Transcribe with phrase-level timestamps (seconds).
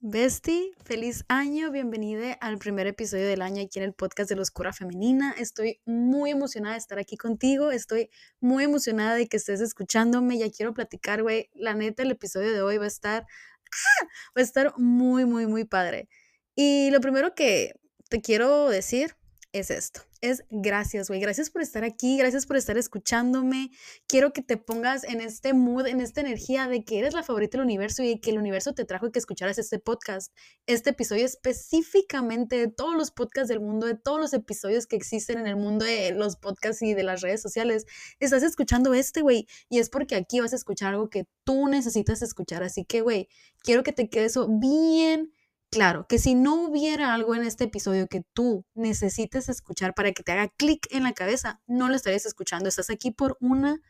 [0.00, 4.42] Besti, feliz año, bienvenida al primer episodio del año aquí en el podcast de la
[4.42, 5.34] Oscura Femenina.
[5.38, 10.50] Estoy muy emocionada de estar aquí contigo, estoy muy emocionada de que estés escuchándome, ya
[10.50, 11.48] quiero platicar, güey.
[11.54, 14.06] La neta, el episodio de hoy va a estar, ¡ah!
[14.36, 16.10] va a estar muy, muy, muy padre.
[16.54, 17.72] Y lo primero que
[18.10, 19.16] te quiero decir
[19.54, 20.00] es esto.
[20.20, 21.20] Es gracias, güey.
[21.20, 23.70] Gracias por estar aquí, gracias por estar escuchándome.
[24.08, 27.56] Quiero que te pongas en este mood, en esta energía de que eres la favorita
[27.56, 30.34] del universo y que el universo te trajo y que escucharas este podcast.
[30.66, 35.38] Este episodio específicamente de todos los podcasts del mundo, de todos los episodios que existen
[35.38, 37.86] en el mundo de los podcasts y de las redes sociales.
[38.18, 42.22] Estás escuchando este, güey, y es porque aquí vas a escuchar algo que tú necesitas
[42.22, 42.64] escuchar.
[42.64, 43.28] Así que, güey,
[43.62, 45.32] quiero que te quede eso bien
[45.74, 50.22] claro, que si no hubiera algo en este episodio que tú necesites escuchar para que
[50.22, 52.68] te haga clic en la cabeza, no lo estarías escuchando.
[52.68, 53.80] Estás aquí por una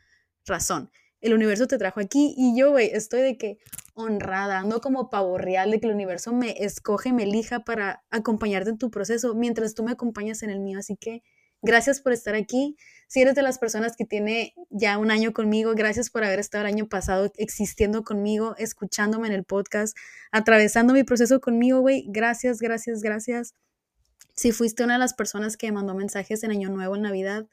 [0.45, 0.91] razón.
[1.21, 3.57] El universo te trajo aquí y yo, güey, estoy de que
[3.93, 8.71] honrada, ando como pavo real de que el universo me escoge, me elija para acompañarte
[8.71, 10.79] en tu proceso mientras tú me acompañas en el mío.
[10.79, 11.23] Así que
[11.65, 12.77] Gracias por estar aquí.
[13.07, 16.63] Si eres de las personas que tiene ya un año conmigo, gracias por haber estado
[16.63, 19.95] el año pasado existiendo conmigo, escuchándome en el podcast,
[20.31, 22.05] atravesando mi proceso conmigo, güey.
[22.07, 23.53] Gracias, gracias, gracias.
[24.33, 27.45] Si fuiste una de las personas que mandó mensajes en Año Nuevo, en Navidad,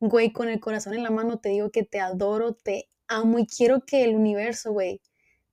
[0.00, 3.46] güey, con el corazón en la mano te digo que te adoro, te amo y
[3.46, 5.00] quiero que el universo, güey,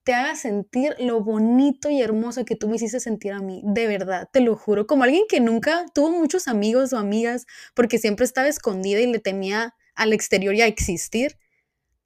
[0.03, 3.87] te haga sentir lo bonito y hermoso que tú me hiciste sentir a mí, de
[3.87, 8.25] verdad, te lo juro, como alguien que nunca tuvo muchos amigos o amigas porque siempre
[8.25, 11.37] estaba escondida y le temía al exterior y a existir.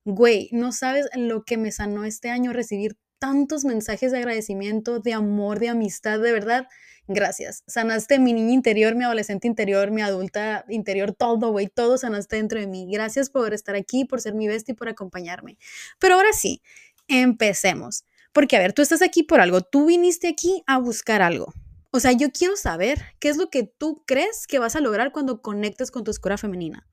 [0.05, 5.13] Güey, no sabes lo que me sanó este año recibir tantos mensajes de agradecimiento, de
[5.13, 6.67] amor, de amistad, de verdad.
[7.07, 7.63] Gracias.
[7.67, 12.59] Sanaste mi niña interior, mi adolescente interior, mi adulta interior, todo, güey, todo sanaste dentro
[12.59, 12.87] de mí.
[12.91, 15.57] Gracias por estar aquí, por ser mi bestia y por acompañarme.
[15.99, 16.61] Pero ahora sí,
[17.07, 18.05] empecemos.
[18.33, 21.53] Porque, a ver, tú estás aquí por algo, tú viniste aquí a buscar algo.
[21.91, 25.11] O sea, yo quiero saber qué es lo que tú crees que vas a lograr
[25.11, 26.87] cuando conectes con tu escuela femenina.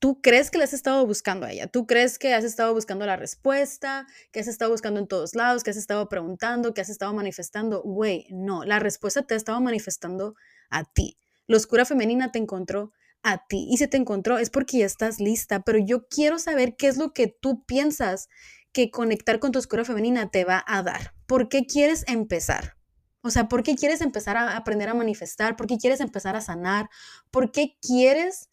[0.00, 1.66] ¿Tú crees que le has estado buscando a ella?
[1.66, 4.06] ¿Tú crees que has estado buscando la respuesta?
[4.32, 5.64] ¿Que has estado buscando en todos lados?
[5.64, 6.74] ¿Que has estado preguntando?
[6.74, 7.80] ¿Que has estado manifestando?
[7.82, 10.34] Güey, no, la respuesta te ha estado manifestando
[10.68, 11.16] a ti.
[11.46, 12.92] La oscura femenina te encontró
[13.22, 16.76] a ti y si te encontró es porque ya estás lista, pero yo quiero saber
[16.76, 18.28] qué es lo que tú piensas
[18.74, 21.14] que conectar con tu oscura femenina te va a dar?
[21.26, 22.76] ¿Por qué quieres empezar?
[23.22, 25.56] O sea, ¿por qué quieres empezar a aprender a manifestar?
[25.56, 26.90] ¿Por qué quieres empezar a sanar?
[27.30, 28.50] ¿Por qué quieres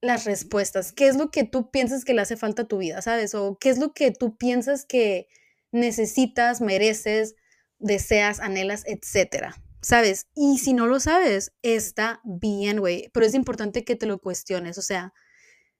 [0.00, 0.92] las respuestas?
[0.92, 3.34] ¿Qué es lo que tú piensas que le hace falta a tu vida, sabes?
[3.34, 5.26] ¿O qué es lo que tú piensas que
[5.72, 7.34] necesitas, mereces,
[7.80, 9.56] deseas, anhelas, etcétera?
[9.80, 10.28] ¿Sabes?
[10.36, 13.10] Y si no lo sabes, está bien, güey.
[13.12, 14.78] Pero es importante que te lo cuestiones.
[14.78, 15.12] O sea,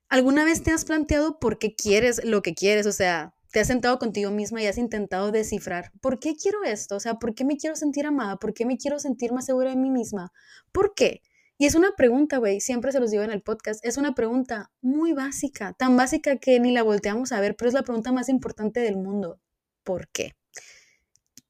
[0.09, 2.87] ¿alguna vez te has planteado por qué quieres lo que quieres?
[2.87, 6.97] O sea, te has sentado contigo misma y has intentado descifrar, ¿por qué quiero esto?
[6.97, 8.37] O sea, ¿por qué me quiero sentir amada?
[8.39, 10.33] ¿Por qué me quiero sentir más segura de mí misma?
[10.73, 11.21] ¿Por qué?
[11.59, 14.73] Y es una pregunta, güey, siempre se los digo en el podcast, es una pregunta
[14.81, 18.31] muy básica, tan básica que ni la volteamos a ver, pero es la pregunta más
[18.31, 19.39] importante del mundo.
[19.85, 20.33] ¿Por qué?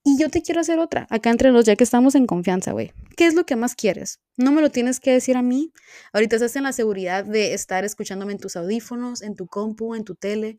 [0.05, 2.93] Y yo te quiero hacer otra, acá entre los, ya que estamos en confianza, güey.
[3.17, 4.21] ¿Qué es lo que más quieres?
[4.37, 5.73] No me lo tienes que decir a mí.
[6.13, 10.03] Ahorita estás en la seguridad de estar escuchándome en tus audífonos, en tu compu, en
[10.03, 10.59] tu tele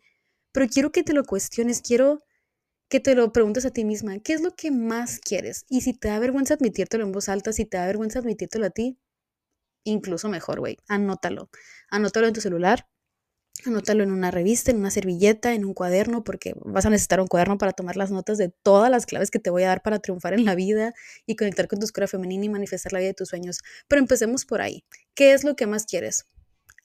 [0.54, 2.24] pero quiero que te lo cuestiones, quiero
[2.90, 5.66] que te lo preguntes a ti misma, ¿qué es lo que más quieres?
[5.68, 8.70] Y si te da vergüenza admitírtelo en voz alta, si te da vergüenza admitírtelo a
[8.70, 9.00] ti,
[9.84, 11.50] incluso mejor, güey, anótalo.
[11.90, 12.88] Anótalo en tu celular,
[13.66, 17.28] anótalo en una revista, en una servilleta, en un cuaderno, porque vas a necesitar un
[17.28, 20.00] cuaderno para tomar las notas de todas las claves que te voy a dar para
[20.00, 20.94] triunfar en la vida
[21.26, 23.62] y conectar con tu escuela femenina y manifestar la vida de tus sueños.
[23.88, 24.86] Pero empecemos por ahí.
[25.16, 26.28] ¿Qué es lo que más quieres?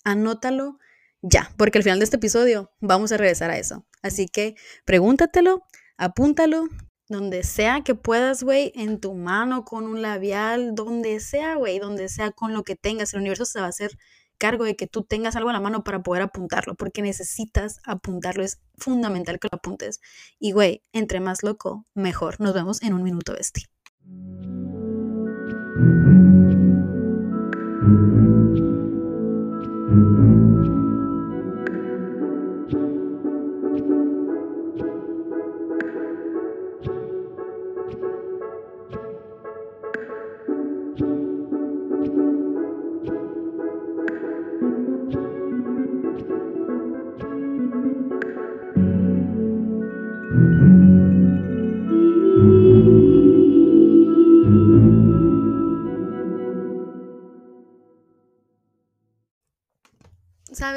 [0.05, 0.79] Anótalo
[1.23, 3.87] ya, porque al final de este episodio vamos a regresar a eso.
[4.03, 5.63] Así que pregúntatelo,
[5.97, 6.69] apúntalo,
[7.09, 12.09] donde sea que puedas, güey, en tu mano, con un labial, donde sea, güey, donde
[12.09, 13.15] sea, con lo que tengas.
[13.15, 13.93] El universo se va a hacer
[14.37, 18.45] cargo de que tú tengas algo en la mano para poder apuntarlo, porque necesitas apuntarlo.
[18.45, 20.01] Es fundamental que lo apuntes.
[20.39, 22.41] Y, güey, entre más loco, mejor.
[22.41, 23.69] Nos vemos en un minuto, bestia.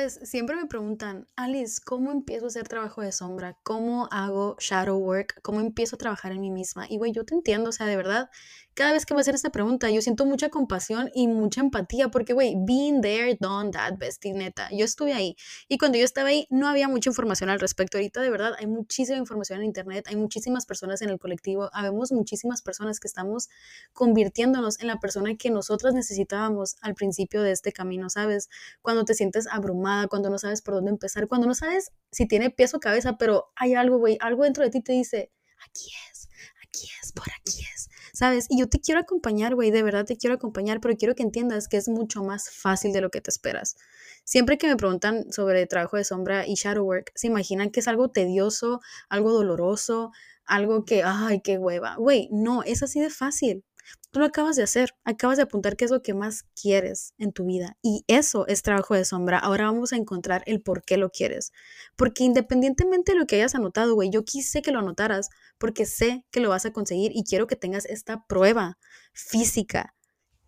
[0.09, 3.57] Siempre me preguntan, Alice, ¿cómo empiezo a hacer trabajo de sombra?
[3.63, 5.41] ¿Cómo hago shadow work?
[5.41, 6.87] ¿Cómo empiezo a trabajar en mí misma?
[6.89, 8.29] Y güey, yo te entiendo, o sea, de verdad,
[8.73, 12.33] cada vez que me hacen esta pregunta, yo siento mucha compasión y mucha empatía, porque
[12.33, 15.35] güey, being there, done that, bestie, neta, yo estuve ahí.
[15.67, 17.97] Y cuando yo estaba ahí, no había mucha información al respecto.
[17.97, 22.11] Ahorita, de verdad, hay muchísima información en internet, hay muchísimas personas en el colectivo, habemos
[22.11, 23.49] muchísimas personas que estamos
[23.93, 28.49] convirtiéndonos en la persona que nosotras necesitábamos al principio de este camino, ¿sabes?
[28.81, 32.49] Cuando te sientes abrumada, cuando no sabes por dónde empezar, cuando no sabes si tiene
[32.49, 35.31] pies o cabeza, pero hay algo, güey, algo dentro de ti te dice,
[35.65, 36.29] aquí es,
[36.63, 37.80] aquí es, por aquí es,
[38.21, 38.45] ¿sabes?
[38.49, 41.67] Y yo te quiero acompañar, güey, de verdad te quiero acompañar, pero quiero que entiendas
[41.67, 43.77] que es mucho más fácil de lo que te esperas.
[44.25, 47.87] Siempre que me preguntan sobre trabajo de sombra y shadow work, se imaginan que es
[47.87, 48.79] algo tedioso,
[49.09, 50.11] algo doloroso,
[50.45, 51.95] algo que, ay, qué hueva.
[51.95, 53.63] Güey, no, es así de fácil.
[54.11, 57.31] Tú lo acabas de hacer, acabas de apuntar qué es lo que más quieres en
[57.31, 59.39] tu vida y eso es trabajo de sombra.
[59.39, 61.53] Ahora vamos a encontrar el por qué lo quieres.
[61.95, 66.25] Porque independientemente de lo que hayas anotado, güey, yo quise que lo anotaras porque sé
[66.29, 68.77] que lo vas a conseguir y quiero que tengas esta prueba
[69.13, 69.95] física,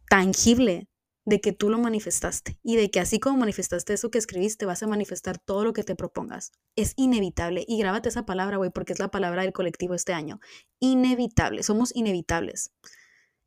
[0.09, 0.89] tangible,
[1.25, 4.83] de que tú lo manifestaste y de que así como manifestaste eso que escribiste, vas
[4.83, 6.51] a manifestar todo lo que te propongas.
[6.75, 7.63] Es inevitable.
[7.67, 10.39] Y grábate esa palabra, güey, porque es la palabra del colectivo este año.
[10.79, 11.63] Inevitable.
[11.63, 12.73] Somos inevitables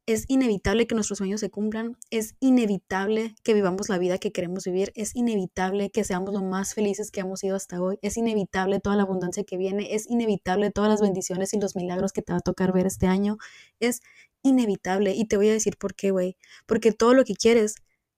[0.06, 4.64] es inevitable que nuestros sueños se cumplan, es inevitable que vivamos la vida que queremos
[4.64, 8.78] vivir, es inevitable que seamos lo más felices que hemos sido hasta hoy, es inevitable
[8.80, 12.32] toda la abundancia que viene, es inevitable todas las bendiciones y los milagros que te
[12.32, 13.36] va a tocar ver este año,
[13.80, 14.00] es
[14.42, 15.14] inevitable.
[15.14, 16.36] Y te voy a decir por qué, güey,
[16.66, 17.74] porque todo lo que quieres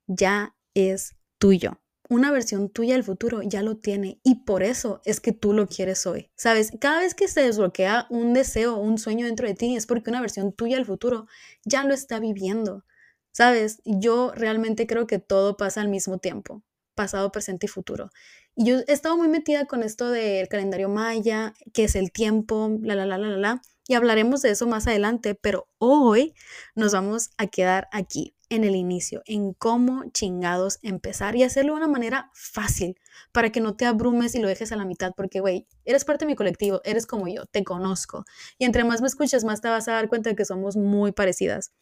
[0.07, 5.21] ya es tuyo una versión tuya del futuro ya lo tiene y por eso es
[5.21, 6.31] que tú lo quieres hoy.
[6.37, 10.11] Sabes, cada vez que se desbloquea un deseo, un sueño dentro de ti, es porque
[10.11, 11.27] una versión tuya del futuro
[11.65, 12.85] ya lo está viviendo.
[13.33, 16.63] Sabes, yo realmente creo que todo pasa al mismo tiempo,
[16.95, 18.11] pasado, presente y futuro.
[18.57, 22.79] Y yo he estado muy metida con esto del calendario maya, que es el tiempo,
[22.83, 26.35] la, la, la, la, la, la, y hablaremos de eso más adelante, pero hoy
[26.75, 31.79] nos vamos a quedar aquí en el inicio, en cómo chingados empezar y hacerlo de
[31.79, 32.99] una manera fácil
[33.33, 36.25] para que no te abrumes y lo dejes a la mitad, porque, güey, eres parte
[36.25, 38.25] de mi colectivo, eres como yo, te conozco.
[38.59, 41.13] Y entre más me escuches, más te vas a dar cuenta de que somos muy
[41.13, 41.73] parecidas.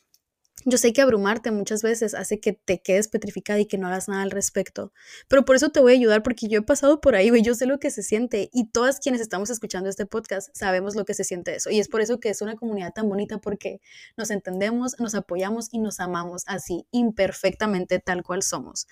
[0.64, 4.08] Yo sé que abrumarte muchas veces hace que te quedes petrificada y que no hagas
[4.08, 4.92] nada al respecto,
[5.28, 7.54] pero por eso te voy a ayudar porque yo he pasado por ahí, güey, yo
[7.54, 11.14] sé lo que se siente y todas quienes estamos escuchando este podcast sabemos lo que
[11.14, 13.80] se siente eso y es por eso que es una comunidad tan bonita porque
[14.16, 18.86] nos entendemos, nos apoyamos y nos amamos así, imperfectamente tal cual somos.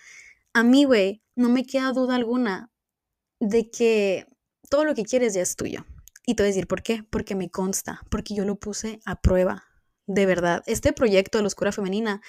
[0.52, 2.70] A mí, güey, no me queda duda alguna
[3.40, 4.26] de que
[4.70, 5.84] todo lo que quieres ya es tuyo.
[6.26, 9.20] Y te voy a decir por qué, porque me consta, porque yo lo puse a
[9.20, 9.64] prueba,
[10.06, 12.20] de verdad, este proyecto de la oscura femenina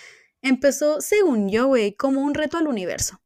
[0.41, 3.21] empezó, según yo, como un reto al universo.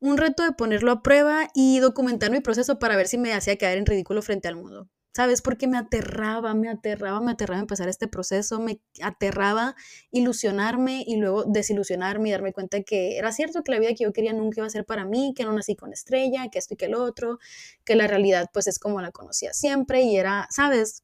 [0.00, 3.58] Un reto de ponerlo a prueba y documentar mi proceso para ver si me hacía
[3.58, 4.88] caer en ridículo frente al mundo.
[5.14, 5.42] ¿Sabes?
[5.42, 9.74] Porque me aterraba, me aterraba, me aterraba empezar este proceso, me aterraba
[10.12, 14.12] ilusionarme y luego desilusionarme y darme cuenta que era cierto que la vida que yo
[14.12, 16.76] quería nunca iba a ser para mí, que no nací con estrella, que esto y
[16.76, 17.38] que el otro,
[17.84, 21.02] que la realidad pues es como la conocía siempre y era, ¿sabes?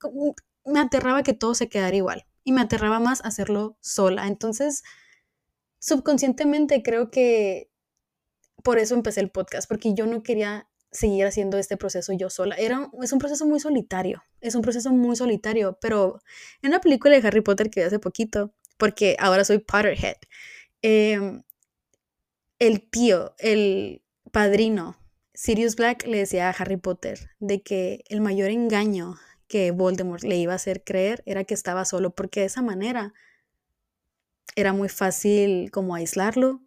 [0.64, 4.26] Me aterraba que todo se quedara igual y me aterraba más hacerlo sola.
[4.26, 4.82] Entonces,
[5.78, 7.70] subconscientemente creo que
[8.62, 12.54] por eso empecé el podcast, porque yo no quería seguir haciendo este proceso yo sola.
[12.56, 16.20] Era, es un proceso muy solitario, es un proceso muy solitario, pero
[16.62, 20.16] en una película de Harry Potter que vi hace poquito, porque ahora soy Potterhead,
[20.82, 21.42] em,
[22.58, 24.96] el tío, el padrino,
[25.34, 29.16] Sirius Black le decía a Harry Potter de que el mayor engaño
[29.54, 33.14] que Voldemort le iba a hacer creer era que estaba solo, porque de esa manera
[34.56, 36.60] era muy fácil como aislarlo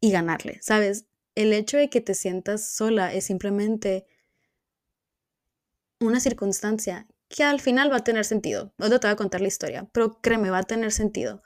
[0.00, 1.04] y ganarle, ¿sabes?
[1.34, 4.06] El hecho de que te sientas sola es simplemente
[6.00, 8.72] una circunstancia que al final va a tener sentido.
[8.78, 11.42] No te voy a contar la historia, pero créeme, va a tener sentido.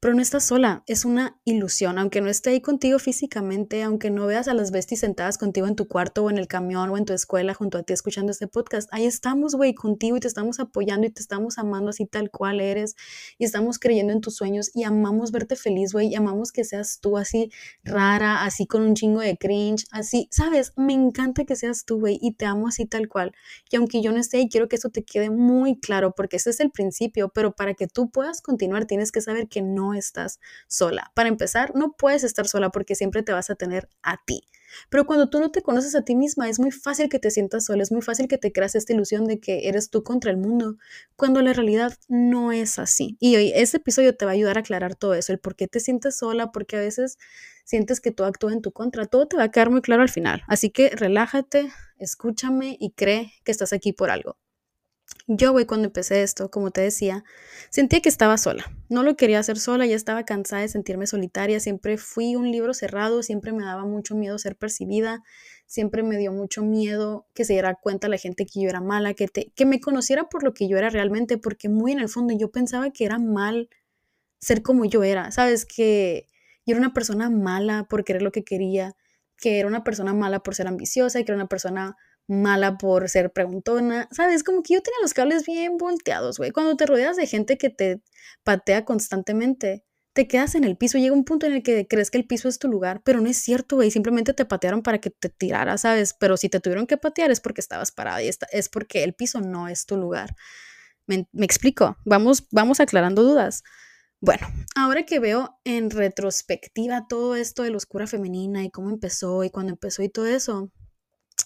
[0.00, 4.26] Pero no estás sola, es una ilusión, aunque no esté ahí contigo físicamente, aunque no
[4.26, 7.04] veas a las besties sentadas contigo en tu cuarto o en el camión o en
[7.04, 10.60] tu escuela junto a ti escuchando este podcast, ahí estamos, güey, contigo y te estamos
[10.60, 12.94] apoyando y te estamos amando así tal cual eres
[13.38, 17.00] y estamos creyendo en tus sueños y amamos verte feliz, güey, y amamos que seas
[17.00, 17.50] tú así
[17.82, 22.20] rara, así con un chingo de cringe, así, sabes, me encanta que seas tú, güey,
[22.22, 23.32] y te amo así tal cual.
[23.68, 26.50] Y aunque yo no esté ahí, quiero que eso te quede muy claro porque ese
[26.50, 30.40] es el principio, pero para que tú puedas continuar tienes que saber que no estás
[30.66, 31.10] sola.
[31.14, 34.48] Para empezar, no puedes estar sola porque siempre te vas a tener a ti.
[34.90, 37.64] Pero cuando tú no te conoces a ti misma, es muy fácil que te sientas
[37.64, 40.36] sola, es muy fácil que te creas esta ilusión de que eres tú contra el
[40.36, 40.76] mundo,
[41.16, 43.16] cuando la realidad no es así.
[43.20, 45.68] Y hoy este episodio te va a ayudar a aclarar todo eso, el por qué
[45.68, 47.18] te sientes sola, porque a veces
[47.64, 49.06] sientes que todo actúa en tu contra.
[49.06, 50.42] Todo te va a quedar muy claro al final.
[50.48, 54.38] Así que relájate, escúchame y cree que estás aquí por algo.
[55.30, 57.22] Yo, güey, cuando empecé esto, como te decía,
[57.68, 58.64] sentía que estaba sola.
[58.88, 61.60] No lo quería hacer sola, ya estaba cansada de sentirme solitaria.
[61.60, 65.22] Siempre fui un libro cerrado, siempre me daba mucho miedo ser percibida,
[65.66, 69.12] siempre me dio mucho miedo que se diera cuenta la gente que yo era mala,
[69.12, 72.08] que, te, que me conociera por lo que yo era realmente, porque muy en el
[72.08, 73.68] fondo yo pensaba que era mal
[74.40, 75.66] ser como yo era, ¿sabes?
[75.66, 76.26] Que
[76.64, 78.96] yo era una persona mala por querer lo que quería,
[79.36, 81.96] que era una persona mala por ser ambiciosa, que era una persona
[82.28, 84.44] mala por ser preguntona, ¿sabes?
[84.44, 86.50] Como que yo tenía los cables bien volteados, güey.
[86.52, 88.02] Cuando te rodeas de gente que te
[88.44, 90.98] patea constantemente, te quedas en el piso.
[90.98, 93.28] Llega un punto en el que crees que el piso es tu lugar, pero no
[93.28, 93.90] es cierto, güey.
[93.90, 96.14] Simplemente te patearon para que te tiraras, ¿sabes?
[96.18, 99.40] Pero si te tuvieron que patear es porque estabas parada y es porque el piso
[99.40, 100.36] no es tu lugar.
[101.06, 101.96] ¿Me, me explico?
[102.04, 103.62] Vamos, vamos aclarando dudas.
[104.20, 109.44] Bueno, ahora que veo en retrospectiva todo esto de la oscura femenina y cómo empezó
[109.44, 110.72] y cuándo empezó y todo eso,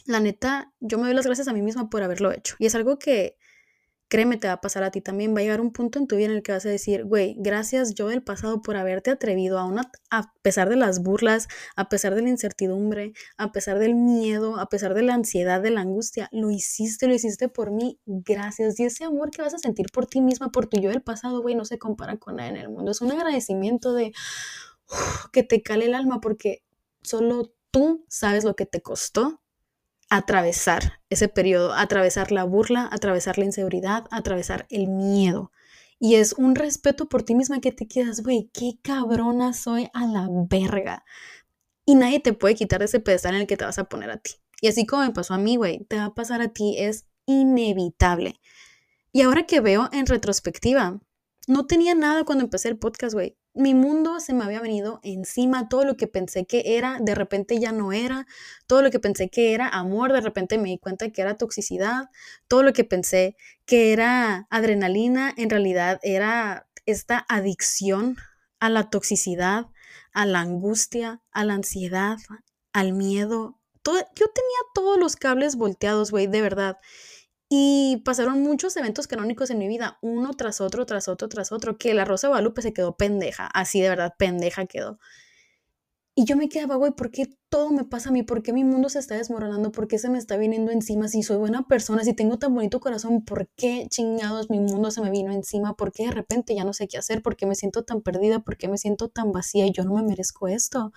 [0.07, 2.57] la neta, yo me doy las gracias a mí misma por haberlo hecho.
[2.59, 3.37] Y es algo que,
[4.13, 5.35] créeme, te va a pasar a ti también.
[5.35, 7.35] Va a llegar un punto en tu vida en el que vas a decir, güey,
[7.39, 11.89] gracias yo del pasado por haberte atrevido a una, a pesar de las burlas, a
[11.89, 15.81] pesar de la incertidumbre, a pesar del miedo, a pesar de la ansiedad, de la
[15.81, 18.79] angustia, lo hiciste, lo hiciste por mí, gracias.
[18.81, 21.41] Y ese amor que vas a sentir por ti misma, por tu yo del pasado,
[21.41, 22.91] güey, no se compara con nada en el mundo.
[22.91, 24.13] Es un agradecimiento de
[25.33, 26.63] que te cale el alma porque
[27.03, 29.42] solo tú sabes lo que te costó
[30.13, 35.53] atravesar ese periodo, atravesar la burla, atravesar la inseguridad, atravesar el miedo.
[35.99, 40.05] Y es un respeto por ti misma que te quedas, güey, qué cabrona soy a
[40.05, 41.03] la verga.
[41.87, 44.19] Y nadie te puede quitar ese pedestal en el que te vas a poner a
[44.19, 44.33] ti.
[44.61, 47.07] Y así como me pasó a mí, güey, te va a pasar a ti, es
[47.25, 48.39] inevitable.
[49.13, 51.01] Y ahora que veo en retrospectiva,
[51.47, 55.69] no tenía nada cuando empecé el podcast, güey mi mundo se me había venido encima,
[55.69, 58.27] todo lo que pensé que era, de repente ya no era,
[58.67, 62.09] todo lo que pensé que era amor, de repente me di cuenta que era toxicidad,
[62.49, 68.17] todo lo que pensé que era adrenalina, en realidad era esta adicción
[68.59, 69.67] a la toxicidad,
[70.13, 72.17] a la angustia, a la ansiedad,
[72.73, 73.59] al miedo.
[73.83, 76.79] Todo, yo tenía todos los cables volteados, güey, de verdad.
[77.55, 81.77] Y pasaron muchos eventos canónicos en mi vida, uno tras otro, tras otro, tras otro,
[81.77, 84.99] que la Rosa de Guadalupe se quedó pendeja, así de verdad, pendeja quedó.
[86.15, 88.23] Y yo me quedaba, güey, ¿por qué todo me pasa a mí?
[88.23, 89.73] ¿Por qué mi mundo se está desmoronando?
[89.73, 91.09] ¿Por qué se me está viniendo encima?
[91.09, 95.01] Si soy buena persona, si tengo tan bonito corazón, ¿por qué chingados mi mundo se
[95.01, 95.75] me vino encima?
[95.75, 97.23] ¿Por qué de repente ya no sé qué hacer?
[97.23, 98.41] ¿Por qué me siento tan perdida?
[98.41, 99.67] ¿Por qué me siento tan vacía?
[99.67, 100.93] Y yo no me merezco esto.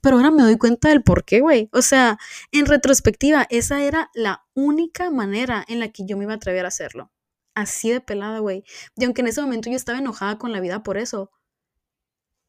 [0.00, 1.68] Pero ahora me doy cuenta del por qué, güey.
[1.72, 2.18] O sea,
[2.52, 6.64] en retrospectiva, esa era la única manera en la que yo me iba a atrever
[6.64, 7.10] a hacerlo.
[7.56, 8.62] Así de pelada, güey.
[8.96, 11.32] Y aunque en ese momento yo estaba enojada con la vida por eso,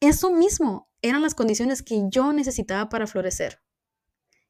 [0.02, 3.62] eso mismo eran las condiciones que yo necesitaba para florecer.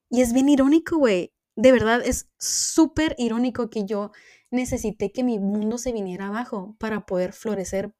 [0.08, 1.34] Y es bien irónico, güey.
[1.56, 4.12] De verdad, es súper irónico que yo
[4.50, 7.94] necesité que mi mundo se viniera abajo para poder florecer.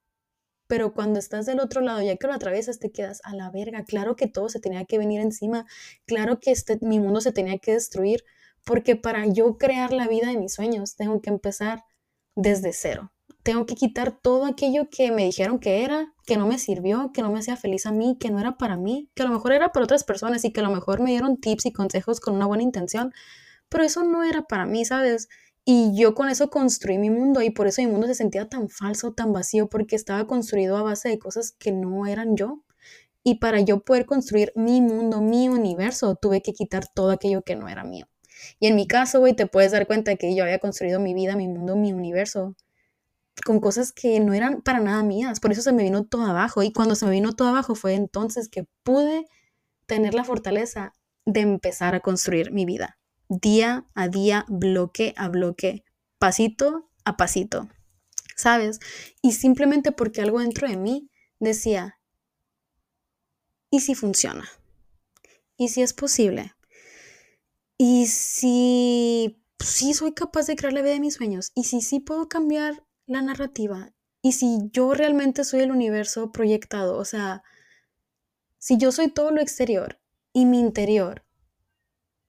[0.66, 3.85] Pero cuando estás del otro lado, ya que lo atraviesas, te quedas a la verga.
[3.85, 5.66] Claro que todo se tenía que venir encima.
[6.06, 8.25] Claro que este, mi mundo se tenía que destruir.
[8.64, 11.85] Porque para yo crear la vida de mis sueños, tengo que empezar
[12.35, 13.12] desde cero
[13.42, 17.22] tengo que quitar todo aquello que me dijeron que era, que no me sirvió, que
[17.22, 19.52] no me hacía feliz a mí, que no era para mí, que a lo mejor
[19.52, 22.34] era para otras personas y que a lo mejor me dieron tips y consejos con
[22.34, 23.12] una buena intención,
[23.68, 25.28] pero eso no era para mí, ¿sabes?
[25.64, 28.68] Y yo con eso construí mi mundo y por eso mi mundo se sentía tan
[28.68, 32.62] falso, tan vacío, porque estaba construido a base de cosas que no eran yo.
[33.25, 37.54] Y para yo poder construir mi mundo, mi universo, tuve que quitar todo aquello que
[37.54, 38.06] no era mío.
[38.58, 41.37] Y en mi caso, güey, te puedes dar cuenta que yo había construido mi vida,
[41.37, 42.56] mi mundo, mi universo
[43.44, 45.40] con cosas que no eran para nada mías.
[45.40, 46.62] Por eso se me vino todo abajo.
[46.62, 49.26] Y cuando se me vino todo abajo fue entonces que pude
[49.86, 52.98] tener la fortaleza de empezar a construir mi vida.
[53.28, 55.84] Día a día, bloque a bloque,
[56.18, 57.68] pasito a pasito.
[58.36, 58.80] ¿Sabes?
[59.20, 61.98] Y simplemente porque algo dentro de mí decía,
[63.70, 64.48] ¿y si funciona?
[65.56, 66.54] ¿Y si es posible?
[67.78, 71.52] ¿Y si sí soy capaz de crear la vida de mis sueños?
[71.54, 73.92] ¿Y si sí puedo cambiar la narrativa
[74.23, 77.42] y si yo realmente soy el universo proyectado, o sea,
[78.59, 79.99] si yo soy todo lo exterior
[80.33, 81.25] y mi interior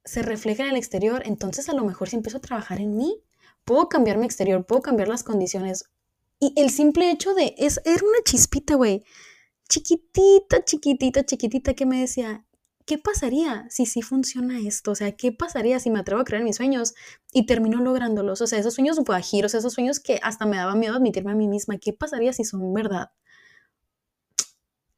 [0.03, 3.23] se refleja en el exterior, entonces a lo mejor si empiezo a trabajar en mí,
[3.63, 5.85] puedo cambiar mi exterior, puedo cambiar las condiciones.
[6.39, 9.03] Y el simple hecho de, es, era una chispita, güey,
[9.69, 12.43] chiquitita, chiquitita, chiquitita que me decía,
[12.85, 14.91] ¿qué pasaría si sí funciona esto?
[14.91, 16.93] O sea, ¿qué pasaría si me atrevo a creer mis sueños
[17.31, 18.41] y termino lográndolos?
[18.41, 21.47] O sea, esos sueños guajiros, esos sueños que hasta me daba miedo admitirme a mí
[21.47, 23.11] misma, ¿qué pasaría si son verdad?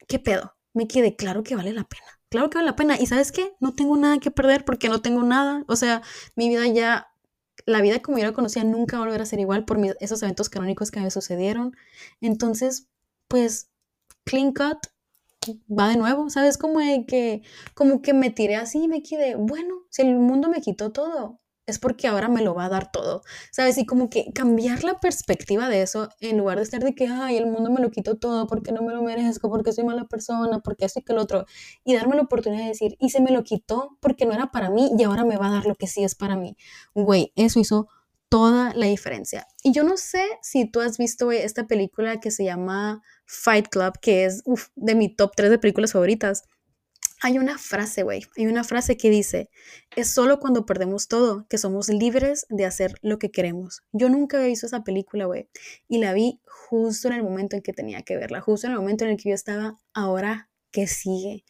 [0.08, 0.56] ¿Qué pedo?
[0.74, 2.06] Me quedé claro que vale la pena.
[2.30, 3.00] Claro que vale la pena.
[3.00, 3.56] ¿Y sabes qué?
[3.60, 5.64] No tengo nada que perder porque no tengo nada.
[5.68, 6.02] O sea,
[6.36, 7.08] mi vida ya,
[7.66, 10.22] la vida como yo la conocía nunca va a volver a ser igual por esos
[10.24, 11.76] eventos canónicos que me sucedieron.
[12.22, 12.88] Entonces,
[13.28, 13.70] pues,
[14.26, 14.80] clean cut,
[15.70, 16.58] va de nuevo, ¿sabes?
[16.58, 17.42] Como que,
[17.74, 21.40] como que me tiré así y me quedé, bueno, si el mundo me quitó todo,
[21.68, 23.78] es porque ahora me lo va a dar todo, ¿sabes?
[23.78, 27.38] Y como que cambiar la perspectiva de eso, en lugar de estar de que, ay,
[27.38, 30.60] el mundo me lo quitó todo, porque no me lo merezco, porque soy mala persona,
[30.60, 31.46] porque esto que el otro,
[31.84, 34.70] y darme la oportunidad de decir, y se me lo quitó porque no era para
[34.70, 36.56] mí y ahora me va a dar lo que sí es para mí.
[36.94, 37.88] Güey, eso hizo
[38.30, 39.48] toda la diferencia.
[39.64, 43.94] Y yo no sé si tú has visto esta película que se llama Fight Club,
[44.02, 44.44] que es
[44.76, 46.44] de mi top 3 de películas favoritas.
[47.22, 49.50] Hay una frase, güey, hay una frase que dice,
[49.96, 53.84] es solo cuando perdemos todo que somos libres de hacer lo que queremos.
[53.94, 55.50] Yo nunca había visto esa película, güey,
[55.88, 58.80] y la vi justo en el momento en que tenía que verla, justo en el
[58.80, 61.46] momento en el que yo estaba, ahora, ¿qué sigue?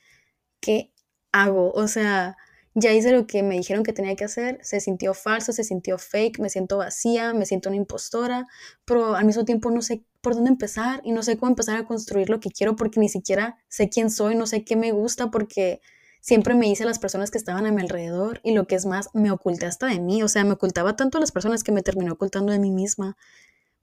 [0.61, 0.93] ¿Qué
[1.31, 1.71] hago?
[1.71, 2.37] O sea,
[2.75, 5.97] ya hice lo que me dijeron que tenía que hacer, se sintió falso, se sintió
[5.97, 8.45] fake, me siento vacía, me siento una impostora,
[8.83, 11.85] pero al mismo tiempo no sé por dónde empezar y no sé cómo empezar a
[11.85, 15.29] construir lo que quiero porque ni siquiera sé quién soy, no sé qué me gusta
[15.29, 15.81] porque
[16.19, 19.09] siempre me hice las personas que estaban a mi alrededor y lo que es más,
[19.13, 21.83] me oculté hasta de mí, o sea, me ocultaba tanto a las personas que me
[21.83, 23.17] terminó ocultando de mí misma.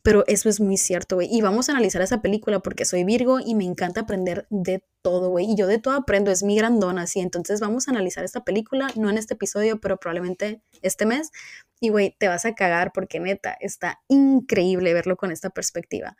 [0.04, 1.28] Pero eso es muy cierto, güey.
[1.30, 5.30] Y vamos a analizar esa película porque soy Virgo y me encanta aprender de todo,
[5.30, 5.52] güey.
[5.52, 7.20] Y yo de todo aprendo, es mi grandona, así.
[7.20, 11.30] Entonces vamos a analizar esta película, no en este episodio, pero probablemente este mes.
[11.78, 16.16] Y, güey, te vas a cagar porque neta, está increíble verlo con esta perspectiva.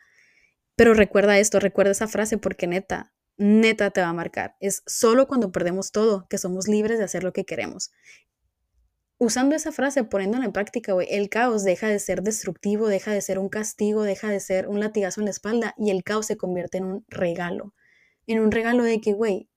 [0.75, 4.55] Pero recuerda esto, recuerda esa frase porque neta, neta te va a marcar.
[4.59, 7.91] Es solo cuando perdemos todo que somos libres de hacer lo que queremos
[9.23, 13.21] usando esa frase, poniéndola en práctica, güey, el caos deja de ser destructivo, deja de
[13.21, 16.37] ser un castigo, deja de ser un latigazo en la espalda y el caos se
[16.37, 17.73] convierte en un regalo.
[18.27, 19.49] En un regalo de que, güey,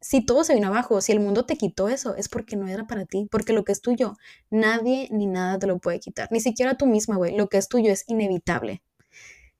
[0.00, 2.86] si todo se vino abajo, si el mundo te quitó eso, es porque no era
[2.86, 4.14] para ti, porque lo que es tuyo,
[4.50, 7.68] nadie ni nada te lo puede quitar, ni siquiera tú misma, güey, lo que es
[7.68, 8.82] tuyo es inevitable.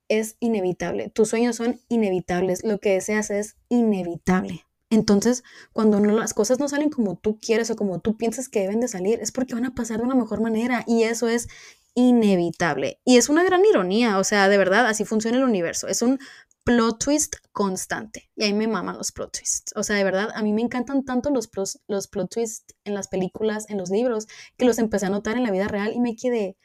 [0.09, 4.65] Es inevitable, tus sueños son inevitables, lo que deseas es inevitable.
[4.89, 5.43] Entonces,
[5.73, 8.89] cuando las cosas no salen como tú quieres o como tú piensas que deben de
[8.89, 11.49] salir, es porque van a pasar de una mejor manera y eso es
[11.95, 13.01] inevitable.
[13.05, 15.89] Y es una gran ironía, o sea, de verdad, así funciona el universo.
[15.89, 16.21] Es un
[16.63, 18.29] plot twist constante.
[18.37, 19.73] Y a mí me maman los plot twists.
[19.77, 21.49] O sea, de verdad, a mí me encantan tanto los,
[21.87, 25.45] los plot twists en las películas, en los libros, que los empecé a notar en
[25.45, 26.57] la vida real y me quedé,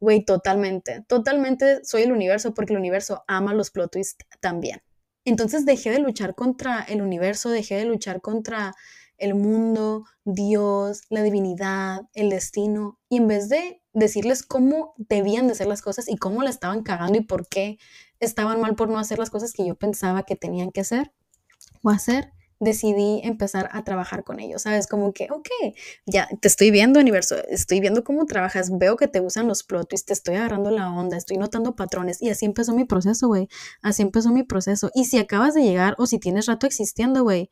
[0.00, 4.82] güey, totalmente, totalmente soy el universo porque el universo ama los plot twists también.
[5.24, 8.74] Entonces dejé de luchar contra el universo, dejé de luchar contra
[9.18, 15.54] el mundo, Dios, la divinidad, el destino, y en vez de decirles cómo debían de
[15.54, 17.78] ser las cosas y cómo la estaban cagando y por qué
[18.20, 21.12] estaban mal por no hacer las cosas que yo pensaba que tenían que hacer
[21.82, 24.86] o hacer, decidí empezar a trabajar con ellos, ¿sabes?
[24.86, 25.48] Como que, ok,
[26.06, 29.88] ya te estoy viendo, universo, estoy viendo cómo trabajas, veo que te usan los plot
[29.88, 33.48] twists, te estoy agarrando la onda, estoy notando patrones y así empezó mi proceso, güey,
[33.82, 34.90] así empezó mi proceso.
[34.94, 37.50] Y si acabas de llegar o si tienes rato existiendo, güey,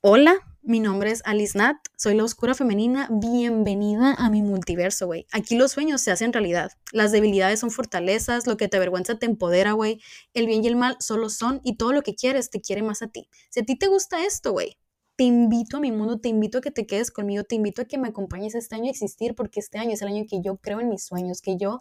[0.00, 3.08] hola, mi nombre es Alice Nat, soy la oscura femenina.
[3.08, 5.24] Bienvenida a mi multiverso, güey.
[5.30, 6.72] Aquí los sueños se hacen realidad.
[6.90, 10.00] Las debilidades son fortalezas, lo que te avergüenza te empodera, güey.
[10.34, 13.00] El bien y el mal solo son y todo lo que quieres te quiere más
[13.00, 13.28] a ti.
[13.48, 14.76] Si a ti te gusta esto, güey,
[15.14, 17.84] te invito a mi mundo, te invito a que te quedes conmigo, te invito a
[17.84, 20.56] que me acompañes este año a existir porque este año es el año que yo
[20.56, 21.80] creo en mis sueños, que yo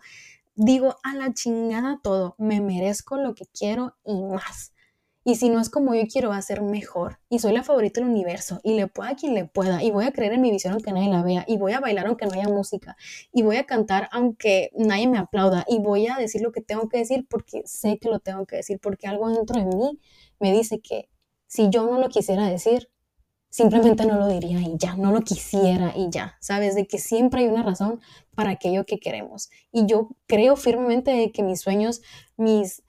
[0.54, 4.75] digo a la chingada todo, me merezco lo que quiero y más.
[5.28, 7.20] Y si no es como yo quiero, va a ser mejor.
[7.30, 8.60] Y soy la favorita del universo.
[8.64, 9.82] Y le pueda a quien le pueda.
[9.82, 11.44] Y voy a creer en mi visión aunque nadie la vea.
[11.48, 12.96] Y voy a bailar aunque no haya música.
[13.34, 15.66] Y voy a cantar aunque nadie me aplauda.
[15.68, 18.58] Y voy a decir lo que tengo que decir porque sé que lo tengo que
[18.58, 18.80] decir.
[18.80, 20.00] Porque algo dentro de mí
[20.40, 21.10] me dice que
[21.48, 22.92] si yo no lo quisiera decir,
[23.50, 26.76] simplemente no lo diría y ya, no lo quisiera y ya, ¿sabes?
[26.76, 28.00] De que siempre hay una razón
[28.36, 29.50] para aquello que queremos.
[29.72, 32.02] Y yo creo firmemente de que mis sueños,
[32.38, 32.84] mis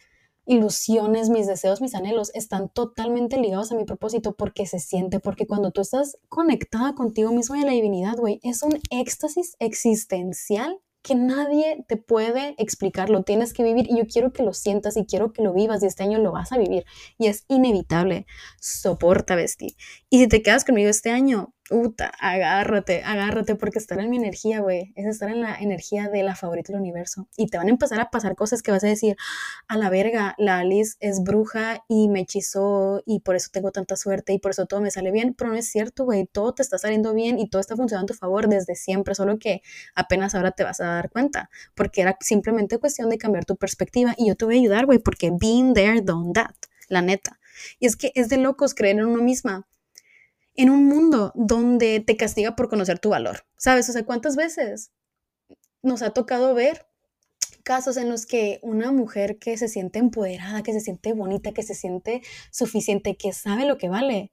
[0.47, 5.47] ilusiones, mis deseos, mis anhelos están totalmente ligados a mi propósito porque se siente, porque
[5.47, 10.81] cuando tú estás conectada contigo mismo y a la divinidad, güey, es un éxtasis existencial
[11.07, 14.97] que nadie te puede explicar, lo tienes que vivir y yo quiero que lo sientas
[14.97, 16.85] y quiero que lo vivas y este año lo vas a vivir.
[17.17, 18.27] Y es inevitable,
[18.61, 19.77] soporta vestir.
[20.11, 24.61] Y si te quedas conmigo este año, Uta, agárrate, agárrate, porque estar en mi energía,
[24.61, 27.27] güey, es estar en la energía de la favorita del universo.
[27.37, 29.17] Y te van a empezar a pasar cosas que vas a decir,
[29.67, 33.97] a la verga, la Alice es bruja y me hechizó y por eso tengo tanta
[33.97, 35.35] suerte y por eso todo me sale bien.
[35.35, 38.15] Pero no es cierto, güey, todo te está saliendo bien y todo está funcionando a
[38.15, 39.63] tu favor desde siempre, solo que
[39.97, 44.15] apenas ahora te vas a dar cuenta, porque era simplemente cuestión de cambiar tu perspectiva.
[44.17, 46.55] Y yo te voy a ayudar, güey, porque being there, done that,
[46.89, 47.41] la neta.
[47.81, 49.67] Y es que es de locos creer en uno misma
[50.57, 53.47] en un mundo donde te castiga por conocer tu valor.
[53.57, 53.89] ¿Sabes?
[53.89, 54.93] O sea, ¿cuántas veces
[55.83, 56.87] nos ha tocado ver
[57.63, 61.63] casos en los que una mujer que se siente empoderada, que se siente bonita, que
[61.63, 64.33] se siente suficiente, que sabe lo que vale,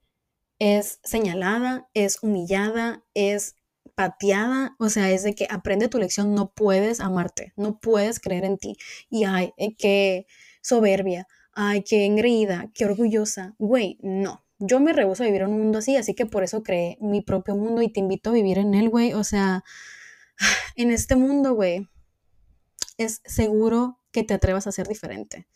[0.60, 3.56] es señalada, es humillada, es
[3.96, 8.46] pateada, o sea, es de que aprende tu lección, no puedes amarte, no puedes creer
[8.46, 8.78] en ti.
[9.10, 10.26] Y ay, eh, qué
[10.62, 13.56] soberbia, ay, qué engreída, qué orgullosa.
[13.58, 16.64] Güey, no, yo me rehuso a vivir en un mundo así, así que por eso
[16.64, 19.14] creé mi propio mundo y te invito a vivir en él, güey.
[19.14, 19.64] O sea,
[20.76, 21.90] en este mundo, güey,
[22.98, 25.48] es seguro que te atrevas a ser diferente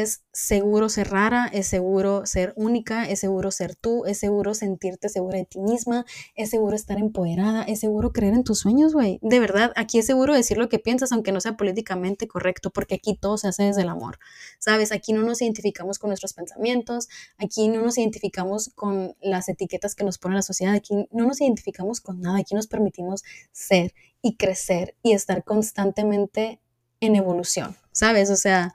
[0.00, 5.10] es seguro ser rara, es seguro ser única, es seguro ser tú, es seguro sentirte
[5.10, 9.18] segura de ti misma, es seguro estar empoderada, es seguro creer en tus sueños, güey.
[9.20, 12.94] De verdad, aquí es seguro decir lo que piensas, aunque no sea políticamente correcto, porque
[12.94, 14.18] aquí todo se hace desde el amor,
[14.58, 14.92] ¿sabes?
[14.92, 20.04] Aquí no nos identificamos con nuestros pensamientos, aquí no nos identificamos con las etiquetas que
[20.04, 24.36] nos pone la sociedad, aquí no nos identificamos con nada, aquí nos permitimos ser y
[24.36, 26.60] crecer y estar constantemente
[27.00, 28.30] en evolución, ¿sabes?
[28.30, 28.74] O sea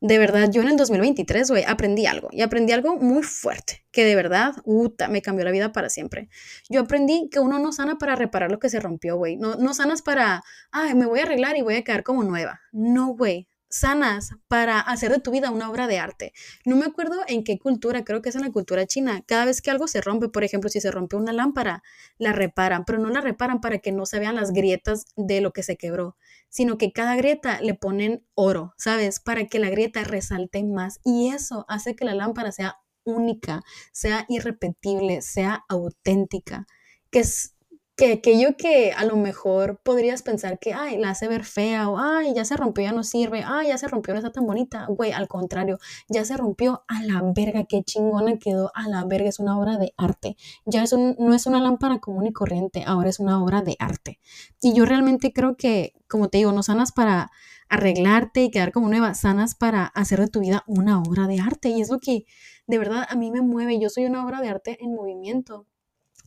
[0.00, 2.28] de verdad, yo en el 2023, güey, aprendí algo.
[2.32, 6.28] Y aprendí algo muy fuerte, que de verdad, uta, me cambió la vida para siempre.
[6.68, 9.36] Yo aprendí que uno no sana para reparar lo que se rompió, güey.
[9.36, 12.60] No, no sanas para, ay, me voy a arreglar y voy a quedar como nueva.
[12.72, 16.32] No, güey sanas para hacer de tu vida una obra de arte.
[16.64, 19.22] No me acuerdo en qué cultura, creo que es en la cultura china.
[19.26, 21.82] Cada vez que algo se rompe, por ejemplo, si se rompe una lámpara,
[22.18, 25.52] la reparan, pero no la reparan para que no se vean las grietas de lo
[25.52, 26.16] que se quebró,
[26.48, 29.20] sino que cada grieta le ponen oro, ¿sabes?
[29.20, 34.26] Para que la grieta resalte más y eso hace que la lámpara sea única, sea
[34.28, 36.66] irrepetible, sea auténtica,
[37.10, 37.54] que es
[38.00, 41.98] que aquello que a lo mejor podrías pensar que, ay, la hace ver fea o,
[41.98, 44.86] ay, ya se rompió, ya no sirve, ay, ya se rompió, no está tan bonita,
[44.88, 49.28] güey, al contrario, ya se rompió a la verga, qué chingona quedó, a la verga,
[49.28, 53.10] es una obra de arte, ya es no es una lámpara común y corriente, ahora
[53.10, 54.18] es una obra de arte.
[54.62, 57.30] Y yo realmente creo que, como te digo, no sanas para
[57.68, 61.68] arreglarte y quedar como nueva, sanas para hacer de tu vida una obra de arte.
[61.68, 62.24] Y es lo que
[62.66, 63.78] de verdad a mí me mueve.
[63.78, 65.66] Yo soy una obra de arte en movimiento.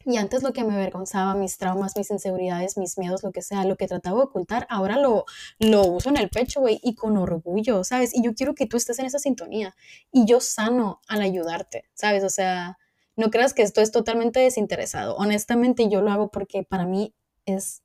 [0.06, 3.64] Y antes lo que me avergonzaba, mis traumas, mis inseguridades, mis miedos, lo que sea,
[3.66, 5.26] lo que trataba de ocultar, ahora lo,
[5.60, 8.14] lo uso en el pecho, güey, y con orgullo, ¿sabes?
[8.14, 9.76] Y yo quiero que tú estés en esa sintonía.
[10.12, 12.24] Y yo sano al ayudarte, ¿sabes?
[12.24, 12.78] O sea,
[13.16, 15.16] no creas que esto es totalmente desinteresado.
[15.16, 17.14] Honestamente, yo lo hago porque para mí
[17.46, 17.84] es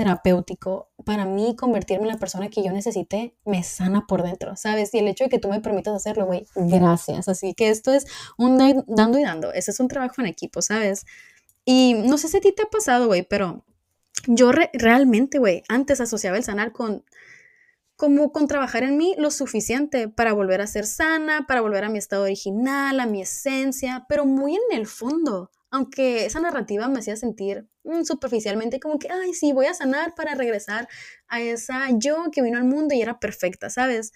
[0.00, 0.88] terapéutico.
[1.04, 4.94] Para mí, convertirme en la persona que yo necesité me sana por dentro, ¿sabes?
[4.94, 7.28] Y el hecho de que tú me permitas hacerlo, güey, gracias.
[7.28, 8.06] Así que esto es
[8.38, 9.52] un dando y dando.
[9.52, 11.04] Ese es un trabajo en equipo, ¿sabes?
[11.64, 13.64] Y no sé si a ti te ha pasado, güey, pero
[14.26, 17.04] yo realmente, güey, antes asociaba el sanar con
[18.00, 21.90] como con trabajar en mí lo suficiente para volver a ser sana, para volver a
[21.90, 27.00] mi estado original, a mi esencia, pero muy en el fondo, aunque esa narrativa me
[27.00, 30.88] hacía sentir mm, superficialmente como que, ay, sí, voy a sanar para regresar
[31.28, 34.12] a esa yo que vino al mundo y era perfecta, ¿sabes?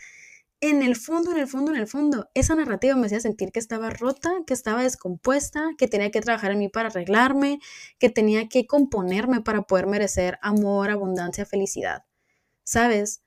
[0.70, 3.59] En el fondo, en el fondo, en el fondo, esa narrativa me hacía sentir que
[3.59, 7.61] estaba rota, que estaba descompuesta, que tenía que trabajar en mí para arreglarme,
[7.98, 12.05] que tenía que componerme para poder merecer amor, abundancia, felicidad.
[12.64, 13.22] ¿Sabes?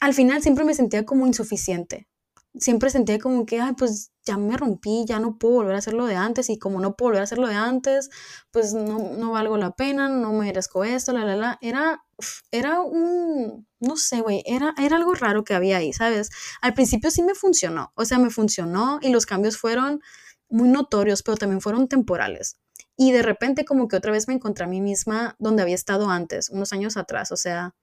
[0.00, 2.08] Al final siempre me sentía como insuficiente.
[2.54, 6.06] Siempre sentía como que, ay, pues ya me rompí, ya no puedo volver a hacerlo
[6.06, 8.10] de antes y como no puedo volver a hacerlo de antes,
[8.50, 11.58] pues no, no valgo la pena, no merezco esto, la, la, la.
[11.62, 12.04] Era,
[12.50, 16.30] era un, no sé, güey, era, era algo raro que había ahí, ¿sabes?
[16.60, 20.00] Al principio sí me funcionó, o sea, me funcionó y los cambios fueron
[20.48, 22.58] muy notorios, pero también fueron temporales.
[22.96, 26.10] Y de repente como que otra vez me encontré a mí misma donde había estado
[26.10, 27.74] antes, unos años atrás, o sea,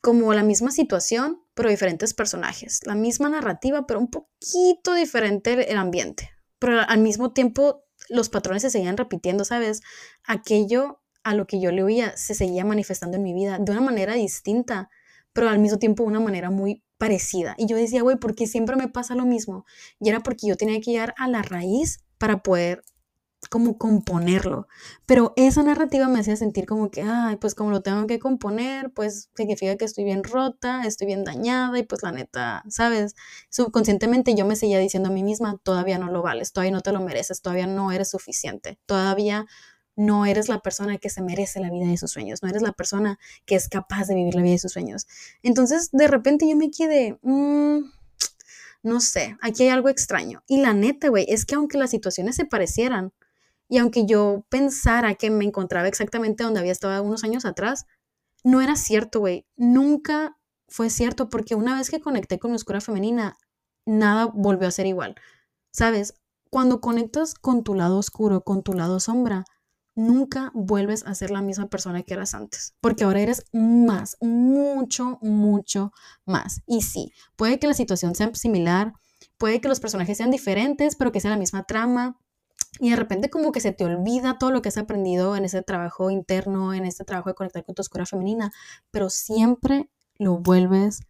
[0.00, 2.86] como la misma situación, pero diferentes personajes.
[2.86, 6.30] La misma narrativa, pero un poquito diferente el ambiente.
[6.60, 9.82] Pero al mismo tiempo los patrones se seguían repitiendo, ¿sabes?
[10.22, 13.80] Aquello a lo que yo le oía se seguía manifestando en mi vida de una
[13.80, 14.88] manera distinta,
[15.32, 17.56] pero al mismo tiempo de una manera muy parecida.
[17.58, 19.66] Y yo decía, güey, ¿por qué siempre me pasa lo mismo?
[19.98, 22.84] Y era porque yo tenía que llegar a la raíz para poder
[23.50, 24.68] como componerlo.
[25.06, 28.92] Pero esa narrativa me hacía sentir como que, ay, pues como lo tengo que componer,
[28.92, 33.14] pues significa que estoy bien rota, estoy bien dañada y pues la neta, ¿sabes?
[33.50, 36.92] Subconscientemente yo me seguía diciendo a mí misma, todavía no lo vales, todavía no te
[36.92, 39.46] lo mereces, todavía no eres suficiente, todavía
[39.96, 42.72] no eres la persona que se merece la vida de sus sueños, no eres la
[42.72, 45.06] persona que es capaz de vivir la vida de sus sueños.
[45.42, 47.78] Entonces, de repente yo me quedé, mm,
[48.84, 50.44] no sé, aquí hay algo extraño.
[50.46, 53.12] Y la neta, güey, es que aunque las situaciones se parecieran
[53.68, 57.86] y aunque yo pensara que me encontraba exactamente donde había estado unos años atrás,
[58.44, 59.46] no era cierto, güey.
[59.56, 63.36] Nunca fue cierto porque una vez que conecté con mi oscura femenina,
[63.86, 65.14] nada volvió a ser igual.
[65.70, 66.14] ¿Sabes?
[66.50, 69.44] Cuando conectas con tu lado oscuro, con tu lado sombra,
[69.94, 75.18] nunca vuelves a ser la misma persona que eras antes, porque ahora eres más, mucho,
[75.20, 75.92] mucho
[76.24, 76.62] más.
[76.66, 78.92] Y sí, puede que la situación sea similar,
[79.36, 82.16] puede que los personajes sean diferentes, pero que sea la misma trama.
[82.80, 85.62] Y de repente como que se te olvida todo lo que has aprendido en ese
[85.62, 88.52] trabajo interno, en este trabajo de conectar con tu oscura femenina,
[88.90, 91.00] pero siempre lo vuelves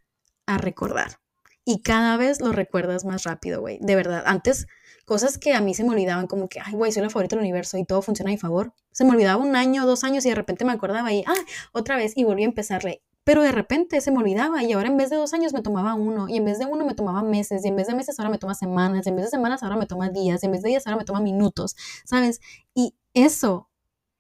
[0.47, 1.19] a recordar.
[1.65, 3.79] Y cada vez lo recuerdas más rápido, güey.
[3.83, 4.67] De verdad, antes
[5.05, 7.43] cosas que a mí se me olvidaban, como que, ay, güey, soy la favorita del
[7.43, 8.73] universo y todo funciona a mi favor.
[8.91, 11.35] Se me olvidaba un año, dos años y de repente me acordaba y, ah,
[11.73, 13.03] otra vez y volví a empezarle.
[13.29, 15.93] Pero de repente se me olvidaba y ahora en vez de dos años me tomaba
[15.93, 18.31] uno y en vez de uno me tomaba meses y en vez de meses ahora
[18.31, 20.63] me toma semanas y en vez de semanas ahora me toma días y en vez
[20.63, 22.41] de días ahora me toma minutos, ¿sabes?
[22.75, 23.69] Y eso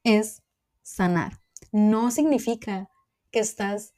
[0.04, 0.42] es
[0.82, 1.40] sanar.
[1.72, 2.90] No significa
[3.30, 3.94] que estás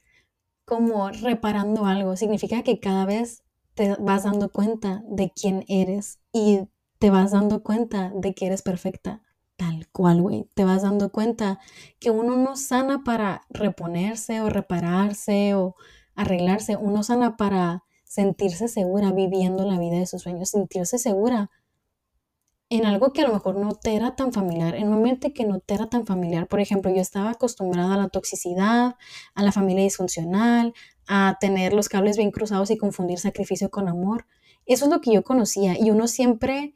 [0.63, 3.43] como reparando algo, significa que cada vez
[3.73, 6.69] te vas dando cuenta de quién eres y
[6.99, 9.21] te vas dando cuenta de que eres perfecta,
[9.61, 10.47] tal cual, güey.
[10.55, 11.59] Te vas dando cuenta
[11.99, 15.75] que uno no sana para reponerse o repararse o
[16.15, 21.51] arreglarse, uno sana para sentirse segura viviendo la vida de sus sueños, sentirse segura
[22.69, 25.45] en algo que a lo mejor no te era tan familiar, en un ambiente que
[25.45, 26.47] no te era tan familiar.
[26.47, 28.95] Por ejemplo, yo estaba acostumbrada a la toxicidad,
[29.35, 30.73] a la familia disfuncional,
[31.07, 34.25] a tener los cables bien cruzados y confundir sacrificio con amor.
[34.65, 36.73] Eso es lo que yo conocía y uno siempre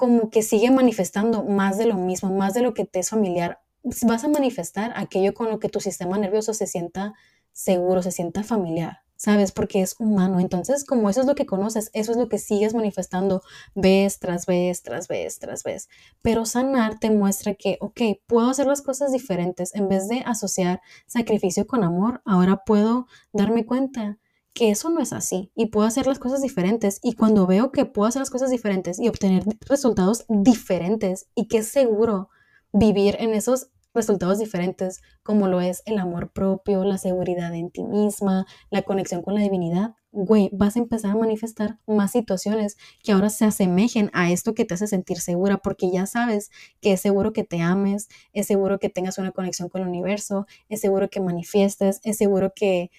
[0.00, 3.60] como que sigue manifestando más de lo mismo, más de lo que te es familiar.
[4.06, 7.12] Vas a manifestar aquello con lo que tu sistema nervioso se sienta
[7.52, 9.52] seguro, se sienta familiar, ¿sabes?
[9.52, 10.40] Porque es humano.
[10.40, 13.42] Entonces, como eso es lo que conoces, eso es lo que sigues manifestando
[13.74, 15.90] vez tras vez, tras vez, tras vez.
[16.22, 19.74] Pero sanar te muestra que, ok, puedo hacer las cosas diferentes.
[19.74, 24.16] En vez de asociar sacrificio con amor, ahora puedo darme cuenta
[24.60, 27.00] que eso no es así y puedo hacer las cosas diferentes.
[27.02, 31.58] Y cuando veo que puedo hacer las cosas diferentes y obtener resultados diferentes y que
[31.58, 32.28] es seguro
[32.70, 37.84] vivir en esos resultados diferentes, como lo es el amor propio, la seguridad en ti
[37.84, 43.12] misma, la conexión con la divinidad, güey, vas a empezar a manifestar más situaciones que
[43.12, 46.50] ahora se asemejen a esto que te hace sentir segura, porque ya sabes
[46.82, 50.46] que es seguro que te ames, es seguro que tengas una conexión con el universo,
[50.68, 52.90] es seguro que manifiestes, es seguro que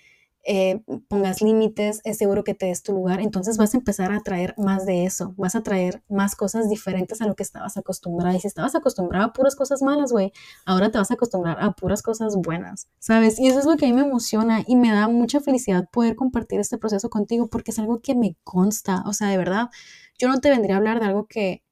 [0.43, 4.21] eh, pongas límites, es seguro que te des tu lugar, entonces vas a empezar a
[4.21, 8.35] traer más de eso, vas a traer más cosas diferentes a lo que estabas acostumbrada.
[8.35, 10.31] Y si estabas acostumbrada a puras cosas malas, güey,
[10.65, 13.39] ahora te vas a acostumbrar a puras cosas buenas, ¿sabes?
[13.39, 16.15] Y eso es lo que a mí me emociona y me da mucha felicidad poder
[16.15, 19.69] compartir este proceso contigo porque es algo que me consta, o sea, de verdad,
[20.17, 21.63] yo no te vendría a hablar de algo que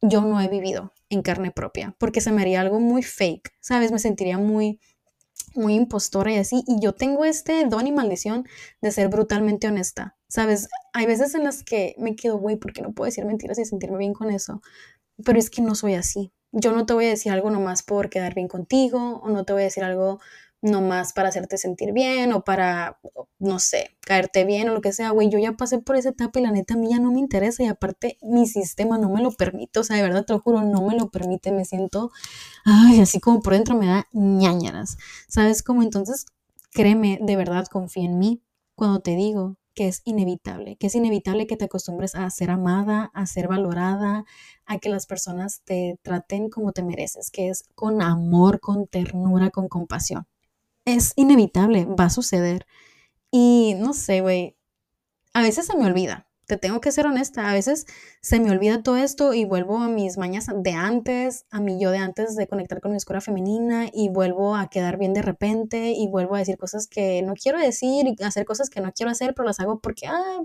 [0.00, 3.92] yo no he vivido en carne propia, porque se me haría algo muy fake, ¿sabes?
[3.92, 4.80] Me sentiría muy
[5.54, 6.64] muy impostora y así.
[6.66, 8.46] Y yo tengo este don y maldición
[8.80, 10.16] de ser brutalmente honesta.
[10.28, 13.64] Sabes, hay veces en las que me quedo, güey, porque no puedo decir mentiras y
[13.64, 14.62] sentirme bien con eso.
[15.24, 16.32] Pero es que no soy así.
[16.52, 19.52] Yo no te voy a decir algo nomás por quedar bien contigo o no te
[19.52, 20.20] voy a decir algo
[20.62, 23.00] no más para hacerte sentir bien o para,
[23.40, 26.38] no sé, caerte bien o lo que sea, güey, yo ya pasé por esa etapa
[26.38, 29.20] y la neta a mí ya no me interesa y aparte mi sistema no me
[29.22, 32.12] lo permite, o sea, de verdad te lo juro, no me lo permite, me siento,
[32.64, 34.98] ay, así como por dentro me da ñañaras,
[35.28, 35.64] ¿sabes?
[35.64, 36.26] Como entonces,
[36.72, 38.42] créeme, de verdad confía en mí
[38.76, 43.10] cuando te digo que es inevitable, que es inevitable que te acostumbres a ser amada,
[43.14, 44.24] a ser valorada,
[44.66, 49.50] a que las personas te traten como te mereces, que es con amor, con ternura,
[49.50, 50.26] con compasión
[50.84, 52.66] es inevitable, va a suceder.
[53.30, 54.56] Y no sé, güey,
[55.32, 57.86] a veces se me olvida, te tengo que ser honesta, a veces
[58.20, 61.90] se me olvida todo esto y vuelvo a mis mañas de antes, a mi yo
[61.90, 65.92] de antes de conectar con mi escuela femenina y vuelvo a quedar bien de repente
[65.92, 69.10] y vuelvo a decir cosas que no quiero decir y hacer cosas que no quiero
[69.10, 70.40] hacer, pero las hago porque, ah,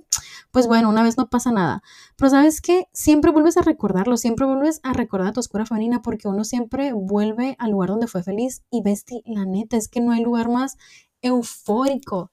[0.52, 1.82] pues bueno, una vez no pasa nada.
[2.16, 6.02] Pero sabes que siempre vuelves a recordarlo, siempre vuelves a recordar a tu escuela femenina
[6.02, 10.02] porque uno siempre vuelve al lugar donde fue feliz y Besti, la neta, es que
[10.02, 10.78] no hay lugar más
[11.22, 12.32] eufórico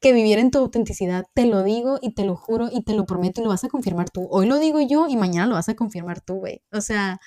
[0.00, 1.26] que viviera en tu autenticidad.
[1.34, 3.68] Te lo digo y te lo juro y te lo prometo y lo vas a
[3.68, 4.26] confirmar tú.
[4.30, 6.62] Hoy lo digo yo y mañana lo vas a confirmar tú, güey.
[6.72, 7.20] O sea,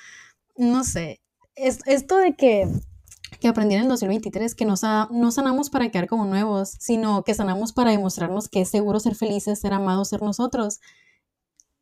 [0.57, 1.21] no sé.
[1.55, 2.67] Es, esto de que,
[3.39, 4.75] que aprendí en el 2023 que no,
[5.11, 9.15] no sanamos para quedar como nuevos, sino que sanamos para demostrarnos que es seguro ser
[9.15, 10.81] felices, ser amados, ser nosotros.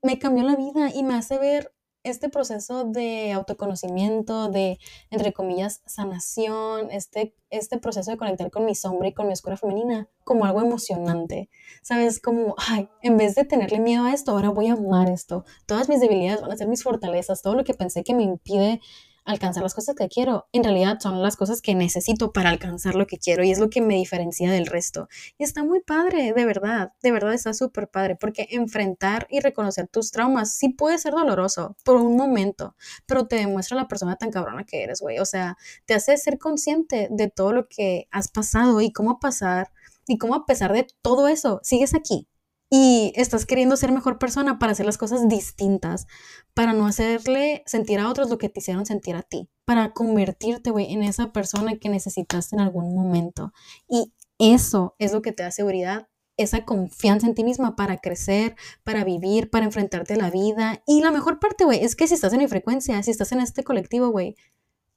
[0.04, 4.78] Me cambió la vida y me hace ver este proceso de autoconocimiento, de,
[5.10, 9.58] entre comillas, sanación, este, este proceso de conectar con mi sombra y con mi oscura
[9.58, 11.50] femenina como algo emocionante.
[11.82, 12.20] ¿Sabes?
[12.20, 15.46] Como, ay, en vez de tenerle miedo a esto, ahora voy a amar esto.
[15.66, 18.82] Todas mis debilidades van a ser mis fortalezas, todo lo que pensé que me impide
[19.26, 23.08] alcanzar las cosas que quiero, en realidad son las cosas que necesito para alcanzar lo
[23.08, 25.08] que quiero y es lo que me diferencia del resto.
[25.38, 29.88] Y está muy padre, de verdad, de verdad está súper padre, porque enfrentar y reconocer
[29.88, 34.32] tus traumas sí puede ser doloroso por un momento, pero te demuestra la persona tan
[34.32, 35.20] cabrona que eres, güey.
[35.20, 39.72] O sea, te hace ser consciente de todo lo que has pasado y cómo pasar
[40.08, 42.28] y cómo a pesar de todo eso sigues aquí,
[42.76, 46.08] y estás queriendo ser mejor persona para hacer las cosas distintas,
[46.56, 50.72] para no hacerle sentir a otros lo que te hicieron sentir a ti, para convertirte,
[50.72, 53.54] güey, en esa persona que necesitaste en algún momento.
[53.88, 58.56] Y eso es lo que te da seguridad, esa confianza en ti misma para crecer,
[58.84, 60.82] para vivir, para enfrentarte a la vida.
[60.88, 63.40] Y la mejor parte, güey, es que si estás en mi frecuencia, si estás en
[63.40, 64.36] este colectivo, güey,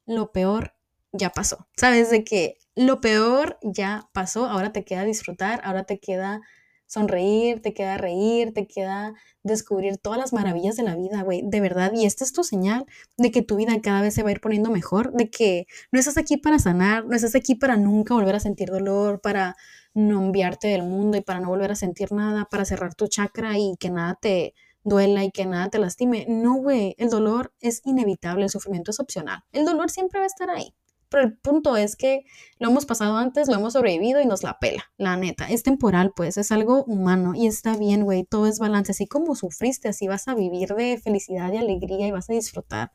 [0.06, 0.76] lo peor
[1.12, 1.68] ya pasó.
[1.76, 6.40] Sabes de que lo peor ya pasó, ahora te queda disfrutar, ahora te queda
[6.86, 11.60] sonreír, te queda reír, te queda descubrir todas las maravillas de la vida, güey, de
[11.60, 11.92] verdad.
[11.94, 14.40] Y esta es tu señal de que tu vida cada vez se va a ir
[14.40, 18.34] poniendo mejor, de que no estás aquí para sanar, no estás aquí para nunca volver
[18.34, 19.56] a sentir dolor, para
[19.94, 23.58] no enviarte del mundo y para no volver a sentir nada, para cerrar tu chakra
[23.58, 26.26] y que nada te duela y que nada te lastime.
[26.28, 29.42] No, güey, el dolor es inevitable, el sufrimiento es opcional.
[29.52, 30.74] El dolor siempre va a estar ahí.
[31.16, 32.26] Pero el punto es que
[32.58, 35.46] lo hemos pasado antes, lo hemos sobrevivido y nos la pela, la neta.
[35.46, 38.92] Es temporal, pues, es algo humano y está bien, güey, todo es balance.
[38.92, 42.92] Así como sufriste, así vas a vivir de felicidad y alegría y vas a disfrutar.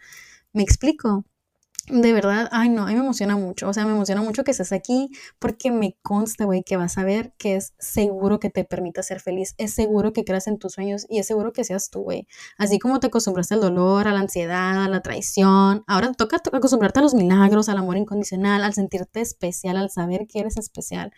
[0.53, 1.25] ¿Me explico?
[1.87, 4.51] De verdad, ay no, a mí me emociona mucho, o sea, me emociona mucho que
[4.51, 8.63] estés aquí porque me consta, güey, que vas a ver que es seguro que te
[8.63, 11.89] permita ser feliz, es seguro que creas en tus sueños y es seguro que seas
[11.89, 12.27] tú, güey.
[12.57, 16.99] Así como te acostumbraste al dolor, a la ansiedad, a la traición, ahora toca acostumbrarte
[16.99, 21.11] a los milagros, al amor incondicional, al sentirte especial, al saber que eres especial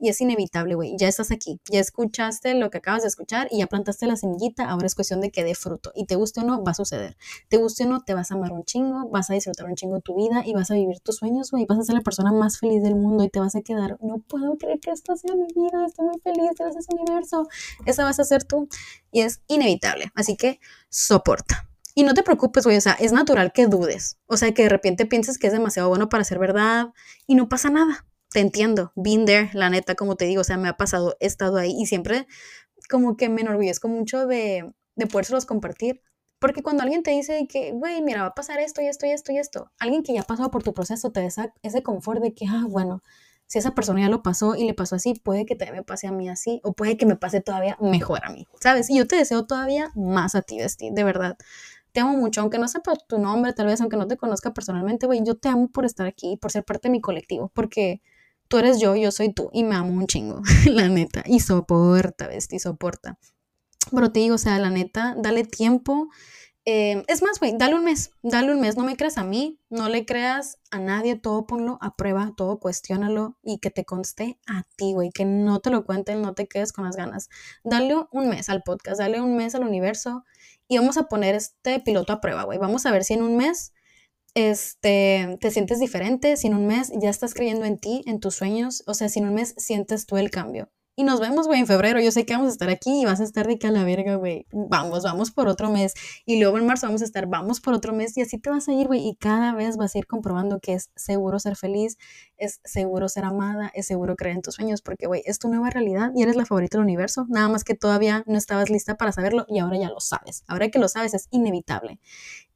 [0.00, 0.96] y es inevitable, güey.
[0.96, 4.68] Ya estás aquí, ya escuchaste lo que acabas de escuchar y ya plantaste la semillita,
[4.68, 5.92] ahora es cuestión de que dé fruto.
[5.94, 7.16] Y te guste o no, va a suceder.
[7.48, 10.00] Te guste o no, te vas a amar un chingo, vas a disfrutar un chingo
[10.00, 11.66] tu vida y vas a vivir tus sueños, güey.
[11.68, 14.18] Vas a ser la persona más feliz del mundo y te vas a quedar, no
[14.18, 17.46] puedo creer que esto sea mi vida, estoy muy feliz, gracias universo.
[17.84, 18.68] Esa vas a ser tú
[19.12, 20.10] y es inevitable.
[20.14, 21.68] Así que soporta.
[21.94, 24.68] Y no te preocupes, güey, o sea, es natural que dudes, o sea, que de
[24.68, 26.94] repente pienses que es demasiado bueno para ser verdad
[27.26, 30.56] y no pasa nada te entiendo, been there, la neta, como te digo, o sea,
[30.56, 32.26] me ha pasado, he estado ahí y siempre
[32.88, 36.02] como que me enorgullezco mucho de, de podérselos compartir.
[36.38, 39.10] Porque cuando alguien te dice que, güey, mira, va a pasar esto y esto y
[39.10, 42.22] esto y esto, alguien que ya ha pasado por tu proceso te da ese confort
[42.22, 43.02] de que, ah, bueno,
[43.46, 46.06] si esa persona ya lo pasó y le pasó así, puede que también me pase
[46.06, 48.88] a mí así o puede que me pase todavía mejor a mí, ¿sabes?
[48.88, 51.36] Y yo te deseo todavía más a ti, Besti, de verdad.
[51.92, 55.06] Te amo mucho, aunque no sepa tu nombre, tal vez, aunque no te conozca personalmente,
[55.06, 58.00] güey, yo te amo por estar aquí, por ser parte de mi colectivo, porque
[58.50, 61.22] tú eres yo, yo soy tú y me amo un chingo, la neta.
[61.24, 62.52] Y soporta, ¿ves?
[62.52, 63.16] Y soporta.
[63.90, 66.08] Pero te digo, o sea, la neta, dale tiempo.
[66.64, 69.58] Eh, es más, güey, dale un mes, dale un mes, no me creas a mí,
[69.70, 74.38] no le creas a nadie, todo ponlo a prueba, todo cuestiónalo y que te conste
[74.46, 77.30] a ti, güey, que no te lo cuenten, no te quedes con las ganas.
[77.64, 80.24] Dale un mes al podcast, dale un mes al universo
[80.68, 82.58] y vamos a poner este piloto a prueba, güey.
[82.58, 83.72] Vamos a ver si en un mes
[84.34, 88.34] este, te sientes diferente, si en un mes ya estás creyendo en ti, en tus
[88.36, 90.70] sueños, o sea, si en un mes sientes tú el cambio.
[91.00, 91.98] Y nos vemos, güey, en febrero.
[91.98, 93.84] Yo sé que vamos a estar aquí y vas a estar de que a la
[93.84, 94.46] verga, güey.
[94.52, 95.94] Vamos, vamos por otro mes.
[96.26, 98.14] Y luego en marzo vamos a estar, vamos por otro mes.
[98.18, 99.08] Y así te vas a ir, güey.
[99.08, 101.96] Y cada vez vas a ir comprobando que es seguro ser feliz,
[102.36, 104.82] es seguro ser amada, es seguro creer en tus sueños.
[104.82, 107.24] Porque, güey, es tu nueva realidad y eres la favorita del universo.
[107.30, 110.44] Nada más que todavía no estabas lista para saberlo y ahora ya lo sabes.
[110.48, 111.98] Ahora que lo sabes es inevitable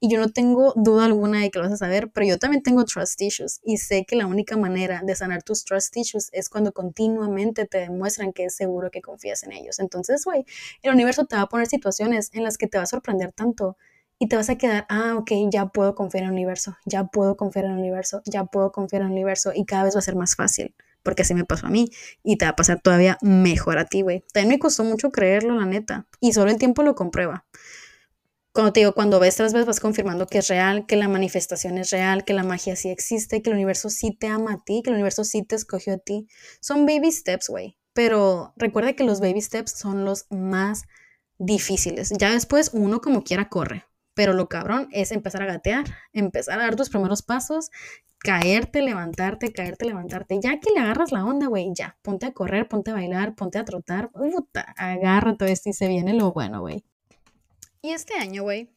[0.05, 2.63] y yo no tengo duda alguna de que lo vas a saber, pero yo también
[2.63, 6.51] tengo trust issues y sé que la única manera de sanar tus trust issues es
[6.51, 9.79] cuando continuamente te demuestran que es seguro que confías en ellos.
[9.79, 10.45] Entonces, güey,
[10.83, 13.79] el universo te va a poner situaciones en las que te va a sorprender tanto
[14.19, 17.39] y te vas a quedar, ah, ok, ya puedo confiar en el universo, ya puedo
[17.39, 20.03] confiar en el universo, ya puedo confiar en el universo y cada vez va a
[20.03, 21.91] ser más fácil porque así me pasó a mí
[22.23, 24.25] y te va a pasar todavía mejor a ti, güey.
[24.35, 27.45] También me costó mucho creerlo, la neta, y solo el tiempo lo comprueba
[28.55, 31.77] cuando te digo, cuando ves tras vez vas confirmando que es real, que la manifestación
[31.77, 34.81] es real, que la magia sí existe, que el universo sí te ama a ti,
[34.85, 36.29] que el universo sí te escogió a ti.
[36.61, 37.77] Son baby steps, güey.
[37.95, 40.85] Pero recuerda que los baby steps son los más
[41.37, 42.13] difíciles.
[42.17, 43.87] Ya después uno como quiera corre.
[44.15, 47.71] Pero lo cabrón es empezar a gatear, empezar a dar tus primeros pasos,
[48.19, 50.39] caerte, levantarte, caerte, levantarte.
[50.41, 51.99] Ya que le agarras la onda, güey, ya.
[52.03, 54.13] Ponte a correr, ponte a bailar, ponte a trotar.
[54.13, 56.85] Puta, agárrate esto y se viene lo bueno, güey.
[57.85, 58.71] Y este año, güey,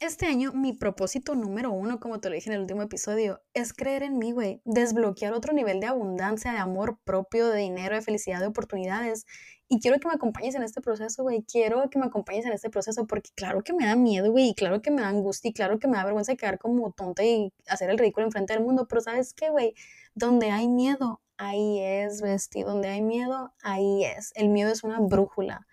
[0.00, 3.72] Este año mi propósito número uno, como te lo dije en el último episodio, es
[3.72, 4.60] creer en mí, güey.
[4.66, 9.24] Desbloquear otro nivel de abundancia, de amor propio, de dinero, de felicidad, de oportunidades.
[9.66, 11.42] Y quiero que me acompañes en este proceso, güey.
[11.44, 14.50] Quiero que me acompañes en este proceso porque claro que me da miedo, güey.
[14.50, 16.92] Y claro que me da angustia y claro que me da vergüenza de quedar como
[16.92, 18.86] tonta y hacer el ridículo enfrente del mundo.
[18.88, 19.74] Pero ¿sabes qué, güey?
[20.14, 22.72] Donde hay miedo, ahí es, vestido.
[22.72, 24.32] Donde hay miedo, ahí es.
[24.34, 25.66] El miedo es una brújula.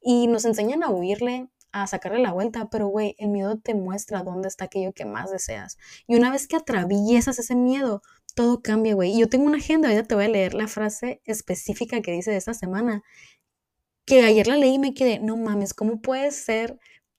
[0.00, 4.22] Y nos enseñan a huirle, a sacarle la vuelta, pero güey, el miedo te muestra
[4.22, 5.78] dónde está aquello que más deseas.
[6.06, 8.02] Y una vez que atraviesas ese miedo,
[8.34, 9.12] todo cambia, güey.
[9.12, 12.30] Y yo tengo una agenda, ahorita te voy a leer la frase específica que dice
[12.30, 13.02] de esta semana,
[14.06, 16.78] que ayer la leí y me quedé, no mames, ¿cómo puede ser?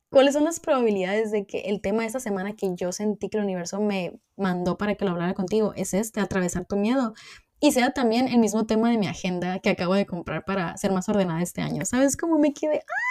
[0.10, 3.38] ¿Cuáles son las probabilidades de que el tema de esta semana que yo sentí que
[3.38, 7.14] el universo me mandó para que lo hablara contigo es este, atravesar tu miedo?
[7.60, 10.92] Y sea también el mismo tema de mi agenda que acabo de comprar para ser
[10.92, 11.86] más ordenada este año.
[11.86, 12.80] ¿Sabes cómo me quedé?
[12.80, 13.10] ¡Ah!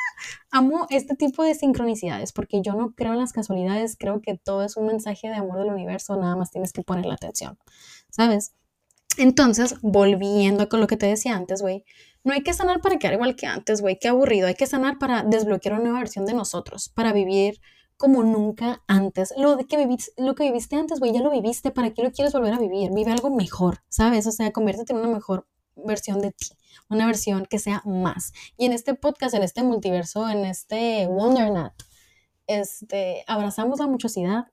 [0.51, 4.65] Amo este tipo de sincronicidades porque yo no creo en las casualidades, creo que todo
[4.65, 7.59] es un mensaje de amor del universo, nada más tienes que poner la atención,
[8.11, 8.53] ¿sabes?
[9.17, 11.85] Entonces, volviendo con lo que te decía antes, güey,
[12.25, 14.99] no hay que sanar para quedar igual que antes, güey, qué aburrido, hay que sanar
[14.99, 17.61] para desbloquear una nueva versión de nosotros, para vivir
[17.99, 19.35] como nunca antes.
[19.37, 22.13] Lo, de que viviste, lo que viviste antes, güey, ya lo viviste, ¿para qué lo
[22.13, 22.93] quieres volver a vivir?
[22.93, 24.27] Vive algo mejor, ¿sabes?
[24.27, 26.47] O sea, conviértete en una mejor versión de ti,
[26.89, 28.33] una versión que sea más.
[28.57, 31.75] Y en este podcast, en este multiverso, en este Wondernat,
[32.47, 34.47] este, abrazamos la muchosidad.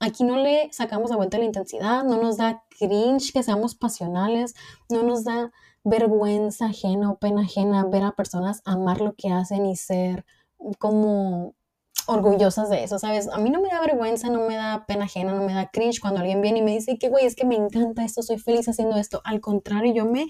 [0.00, 3.74] Aquí no le sacamos la vuelta a la intensidad, no nos da cringe que seamos
[3.74, 4.54] pasionales,
[4.90, 5.52] no nos da
[5.84, 10.24] vergüenza ajena o pena ajena ver a personas amar lo que hacen y ser
[10.78, 11.54] como
[12.06, 13.28] orgullosas de eso, ¿sabes?
[13.28, 16.00] A mí no me da vergüenza, no me da pena ajena, no me da cringe
[16.00, 18.68] cuando alguien viene y me dice que, güey, es que me encanta esto, soy feliz
[18.68, 19.20] haciendo esto.
[19.24, 20.26] Al contrario, yo me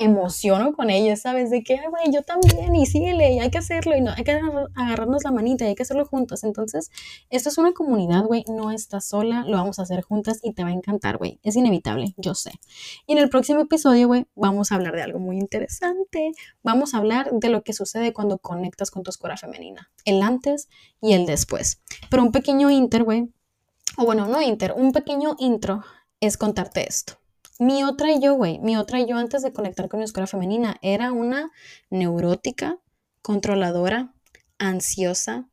[0.00, 1.50] emociono con ellos, ¿sabes?
[1.50, 4.24] De que, ay, güey, yo también, y síguele, y hay que hacerlo, y no, hay
[4.24, 4.32] que
[4.74, 6.42] agarrarnos la manita, y hay que hacerlo juntos.
[6.42, 6.90] Entonces,
[7.28, 10.64] esto es una comunidad, güey, no estás sola, lo vamos a hacer juntas y te
[10.64, 11.38] va a encantar, güey.
[11.42, 12.52] Es inevitable, yo sé.
[13.06, 16.32] Y en el próximo episodio, güey, vamos a hablar de algo muy interesante.
[16.62, 20.68] Vamos a hablar de lo que sucede cuando conectas con tu escuela femenina, el antes
[21.02, 21.82] y el después.
[22.10, 23.28] Pero un pequeño inter, güey,
[23.98, 25.82] o bueno, no inter, un pequeño intro
[26.20, 27.19] es contarte esto.
[27.60, 31.12] Mi otra yo, güey, mi otra yo antes de conectar con mi escuela femenina era
[31.12, 31.50] una
[31.90, 32.78] neurótica,
[33.20, 34.14] controladora,
[34.58, 35.50] ansiosa,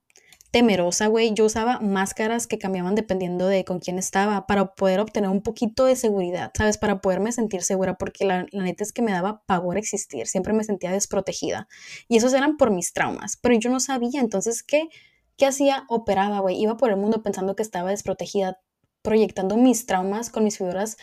[0.51, 1.33] temerosa, güey.
[1.33, 5.83] Yo usaba máscaras que cambiaban dependiendo de con quién estaba para poder obtener un poquito
[5.83, 6.77] de seguridad, ¿sabes?
[6.77, 10.53] Para poderme sentir segura, porque la, la, neta es que me daba pavor existir, siempre
[10.53, 11.67] me sentía desprotegida.
[12.07, 14.87] Y esos eran por mis traumas, pero yo no sabía, entonces, ¿qué,
[15.35, 15.83] qué hacía?
[15.89, 16.57] Operaba, güey.
[16.57, 18.61] Iba por el mundo pensando que estaba desprotegida,
[19.01, 20.95] proyectando mis traumas con mis figuras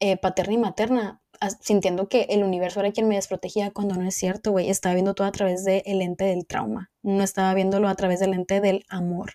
[0.00, 1.22] eh, paterna y materna,
[1.60, 4.68] sintiendo que el universo era quien me desprotegía cuando no es cierto, güey.
[4.68, 8.32] Estaba viendo todo a través del lente del trauma, no estaba viéndolo a través del
[8.32, 9.34] lente del amor.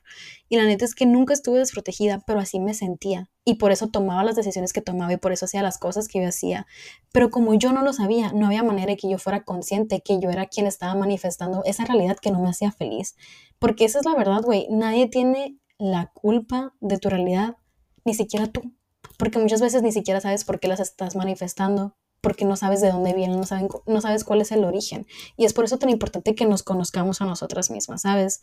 [0.50, 3.30] Y la neta es que nunca estuve desprotegida, pero así me sentía.
[3.46, 6.22] Y por eso tomaba las decisiones que tomaba y por eso hacía las cosas que
[6.22, 6.68] yo hacía.
[7.12, 10.20] Pero como yo no lo sabía, no había manera de que yo fuera consciente que
[10.20, 13.16] yo era quien estaba manifestando esa realidad que no me hacía feliz.
[13.60, 14.68] Porque esa es la verdad, güey.
[14.70, 17.56] Nadie tiene la culpa de tu realidad,
[18.04, 18.74] ni siquiera tú
[19.20, 22.90] porque muchas veces ni siquiera sabes por qué las estás manifestando, porque no sabes de
[22.90, 25.06] dónde vienen, no, saben, no sabes cuál es el origen.
[25.36, 28.42] Y es por eso tan importante que nos conozcamos a nosotras mismas, ¿sabes?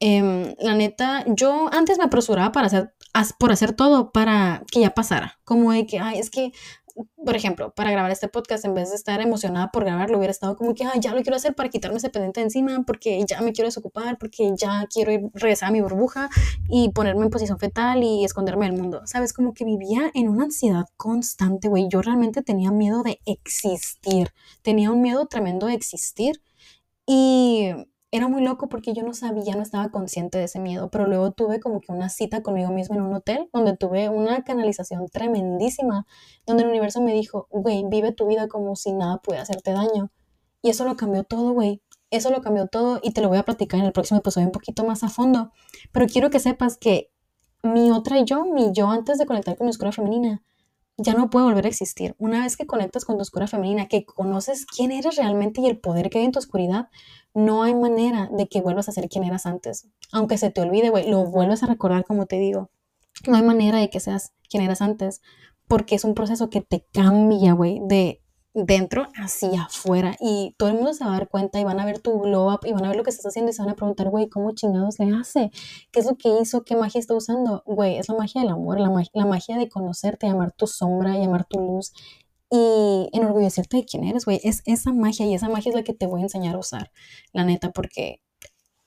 [0.00, 2.94] Em, la neta, yo antes me apresuraba para hacer,
[3.38, 5.38] por hacer todo para que ya pasara.
[5.44, 6.52] Como de que, ay, es que
[7.24, 10.56] por ejemplo, para grabar este podcast, en vez de estar emocionada por grabarlo, hubiera estado
[10.56, 13.52] como que, ya lo quiero hacer para quitarme ese pendiente de encima, porque ya me
[13.52, 16.30] quiero desocupar, porque ya quiero ir, regresar a mi burbuja
[16.68, 19.02] y ponerme en posición fetal y esconderme del mundo.
[19.06, 19.32] ¿Sabes?
[19.32, 21.88] Como que vivía en una ansiedad constante, güey.
[21.88, 24.32] Yo realmente tenía miedo de existir.
[24.62, 26.40] Tenía un miedo tremendo de existir.
[27.06, 27.70] Y
[28.10, 31.32] era muy loco porque yo no sabía, no estaba consciente de ese miedo, pero luego
[31.32, 36.06] tuve como que una cita conmigo mismo en un hotel donde tuve una canalización tremendísima,
[36.46, 40.10] donde el universo me dijo, güey, vive tu vida como si nada pudiera hacerte daño.
[40.62, 41.82] Y eso lo cambió todo, güey.
[42.10, 44.52] Eso lo cambió todo y te lo voy a platicar en el próximo episodio un
[44.52, 45.52] poquito más a fondo.
[45.92, 47.10] Pero quiero que sepas que
[47.62, 50.42] mi otra yo, mi yo antes de conectar con mi oscura femenina,
[50.98, 52.14] ya no puede volver a existir.
[52.18, 55.78] Una vez que conectas con tu oscura femenina, que conoces quién eres realmente y el
[55.78, 56.88] poder que hay en tu oscuridad,
[57.36, 59.86] no hay manera de que vuelvas a ser quien eras antes.
[60.10, 62.70] Aunque se te olvide, güey, lo vuelves a recordar como te digo.
[63.28, 65.20] No hay manera de que seas quien eras antes,
[65.68, 68.22] porque es un proceso que te cambia, güey, de
[68.54, 71.84] dentro hacia afuera y todo el mundo se va a dar cuenta y van a
[71.84, 73.70] ver tu glow up y van a ver lo que estás haciendo y se van
[73.70, 75.50] a preguntar, güey, ¿cómo chingados le hace?
[75.92, 76.64] ¿Qué es lo que hizo?
[76.64, 77.62] ¿Qué magia está usando?
[77.66, 81.44] Güey, es la magia del amor, la, la magia de conocerte, llamar tu sombra, llamar
[81.44, 81.92] tu luz
[82.50, 84.40] y enorgullecerte de quién eres, güey.
[84.44, 86.90] Es esa magia y esa magia es la que te voy a enseñar a usar,
[87.32, 88.20] la neta, porque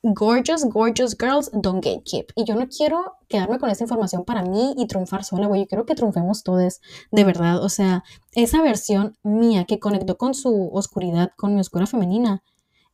[0.01, 2.31] gorgeous, gorgeous girls don't gatekeep.
[2.35, 5.61] Y yo no quiero quedarme con esa información para mí y triunfar sola, güey.
[5.61, 6.81] Yo quiero que triunfemos todos,
[7.11, 7.63] de verdad.
[7.63, 8.03] O sea,
[8.33, 12.43] esa versión mía que conectó con su oscuridad, con mi oscura femenina,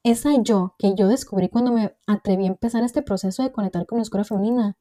[0.04, 3.98] esa yo que yo descubrí cuando me atreví a empezar este proceso de conectar con
[3.98, 4.78] mi oscura femenina,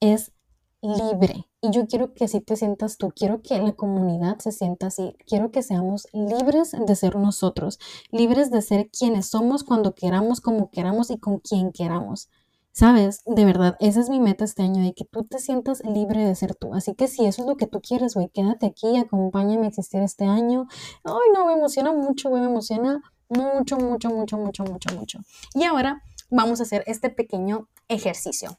[0.00, 0.32] es
[0.80, 1.48] libre.
[1.64, 5.16] Y yo quiero que así te sientas tú, quiero que la comunidad se sienta así,
[5.26, 7.78] quiero que seamos libres de ser nosotros,
[8.10, 12.28] libres de ser quienes somos cuando queramos, como queramos y con quien queramos.
[12.72, 16.22] Sabes, de verdad, esa es mi meta este año, de que tú te sientas libre
[16.22, 16.74] de ser tú.
[16.74, 20.02] Así que si eso es lo que tú quieres, güey, quédate aquí, acompáñame a existir
[20.02, 20.66] este año.
[21.02, 23.00] Ay, no, me emociona mucho, güey, me emociona
[23.30, 25.18] mucho, mucho, mucho, mucho, mucho, mucho.
[25.54, 28.58] Y ahora vamos a hacer este pequeño ejercicio.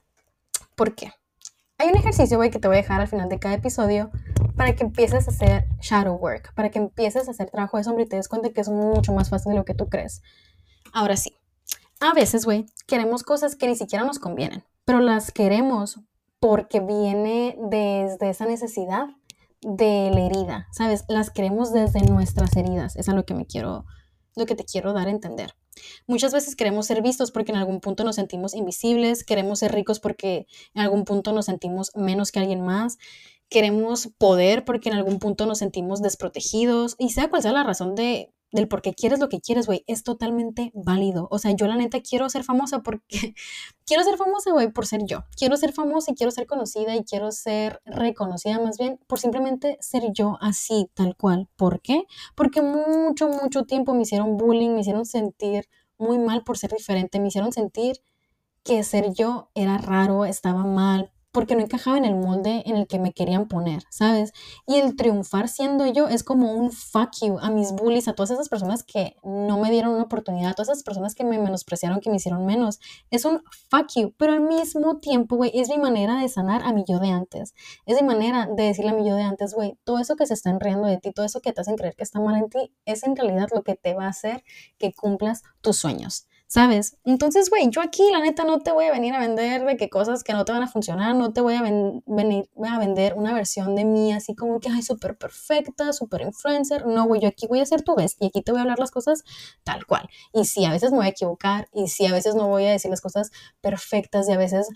[0.76, 1.12] ¿Por qué?
[1.78, 4.10] Hay un ejercicio, güey, que te voy a dejar al final de cada episodio
[4.56, 8.04] para que empieces a hacer shadow work, para que empieces a hacer trabajo de sombra
[8.04, 10.22] y te des cuenta que es mucho más fácil de lo que tú crees.
[10.94, 11.36] Ahora sí,
[12.00, 16.00] a veces, güey, queremos cosas que ni siquiera nos convienen, pero las queremos
[16.40, 19.08] porque viene desde esa necesidad
[19.62, 21.04] de la herida, ¿sabes?
[21.10, 23.86] Las queremos desde nuestras heridas, es a lo que me quiero,
[24.38, 25.56] lo que te quiero dar a entender.
[26.08, 30.00] Muchas veces queremos ser vistos porque en algún punto nos sentimos invisibles, queremos ser ricos
[30.00, 32.98] porque en algún punto nos sentimos menos que alguien más,
[33.50, 37.96] queremos poder porque en algún punto nos sentimos desprotegidos y sea cual sea la razón
[37.96, 41.28] de del por qué quieres lo que quieres, güey, es totalmente válido.
[41.32, 43.34] O sea, yo la neta quiero ser famosa porque
[43.86, 45.26] quiero ser famosa, güey, por ser yo.
[45.38, 49.78] Quiero ser famosa y quiero ser conocida y quiero ser reconocida más bien por simplemente
[49.82, 51.50] ser yo así, tal cual.
[51.56, 52.04] ¿Por qué?
[52.36, 55.68] Porque mucho, mucho tiempo me hicieron bullying, me hicieron sentir
[55.98, 58.02] muy mal por ser diferente, me hicieron sentir
[58.64, 62.88] que ser yo era raro, estaba mal, porque no encajaba en el molde en el
[62.88, 64.32] que me querían poner, ¿sabes?
[64.66, 68.32] Y el triunfar siendo yo es como un fuck you a mis bullies, a todas
[68.32, 72.00] esas personas que no me dieron una oportunidad, a todas esas personas que me menospreciaron,
[72.00, 72.80] que me hicieron menos.
[73.12, 76.72] Es un fuck you, pero al mismo tiempo, güey, es mi manera de sanar a
[76.72, 77.54] mi yo de antes.
[77.86, 80.36] Es mi manera de decirle a mi yo de antes, güey, todo eso que se
[80.36, 82.72] están riendo de ti, todo eso que te hacen creer que está mal en ti,
[82.86, 84.42] es en realidad lo que te va a hacer
[84.78, 86.28] que cumplas tus sueños.
[86.48, 86.98] ¿Sabes?
[87.04, 89.90] Entonces, güey, yo aquí la neta no te voy a venir a vender de qué
[89.90, 93.34] cosas que no te van a funcionar, no te voy a venir a vender una
[93.34, 96.86] versión de mí así como que, ay, súper perfecta, súper influencer.
[96.86, 98.80] No, güey, yo aquí voy a ser tu vez y aquí te voy a hablar
[98.80, 99.24] las cosas
[99.64, 100.08] tal cual.
[100.34, 102.72] Y sí, a veces me voy a equivocar y sí, a veces no voy a
[102.72, 103.32] decir las cosas
[103.62, 104.68] perfectas y a veces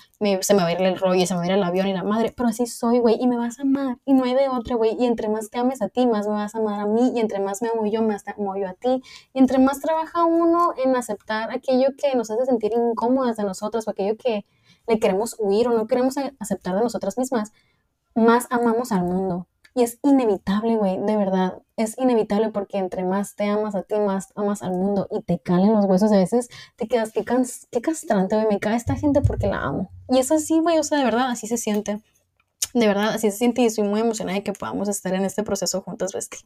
[0.41, 1.93] se me va a ir el rollo se me va a ir el avión y
[1.93, 4.49] la madre, pero así soy, güey, y me vas a amar y no hay de
[4.49, 4.95] otra, güey.
[4.99, 7.19] Y entre más te ames a ti, más me vas a amar a mí y
[7.19, 9.01] entre más me amo yo, más amo yo a ti.
[9.33, 13.87] Y entre más trabaja uno en aceptar aquello que nos hace sentir incómodas de nosotras
[13.87, 14.45] o aquello que
[14.87, 17.51] le queremos huir o no queremos aceptar de nosotras mismas,
[18.15, 19.47] más amamos al mundo.
[19.75, 21.61] Y es inevitable, güey, de verdad.
[21.77, 25.39] Es inevitable porque entre más te amas a ti, más amas al mundo y te
[25.39, 26.11] calen los huesos.
[26.11, 27.23] A veces te quedas, qué,
[27.71, 29.91] qué castrante, güey, me cae esta gente porque la amo.
[30.09, 32.01] Y es así, güey, o sea, de verdad, así se siente.
[32.73, 35.43] De verdad, así se siente y estoy muy emocionada de que podamos estar en este
[35.43, 36.39] proceso juntas, Besti.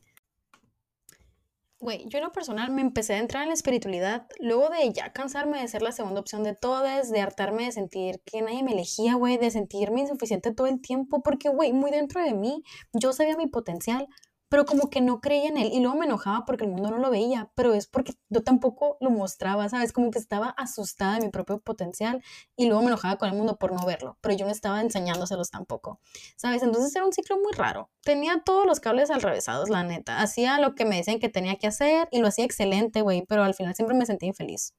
[1.84, 5.12] Güey, yo en lo personal me empecé a entrar en la espiritualidad luego de ya
[5.12, 8.72] cansarme de ser la segunda opción de todas, de hartarme de sentir que nadie me
[8.72, 12.64] elegía, güey, de sentirme insuficiente todo el tiempo, porque, güey, muy dentro de mí
[12.94, 14.08] yo sabía mi potencial,
[14.54, 16.99] pero como que no creía en él y luego me enojaba porque el mundo no
[16.99, 19.91] lo veía, pero es porque yo tampoco lo mostraba, ¿sabes?
[19.91, 22.22] Como que estaba asustada de mi propio potencial
[22.56, 25.49] y luego me enojaba con el mundo por no verlo, pero yo no estaba enseñándoselos
[25.49, 25.99] tampoco,
[26.36, 26.62] ¿sabes?
[26.62, 27.89] Entonces era un ciclo muy raro.
[28.04, 30.22] Tenía todos los cables alrevesados, la neta.
[30.22, 33.43] Hacía lo que me decían que tenía que hacer y lo hacía excelente, güey, pero
[33.43, 34.76] al final siempre me sentía infeliz.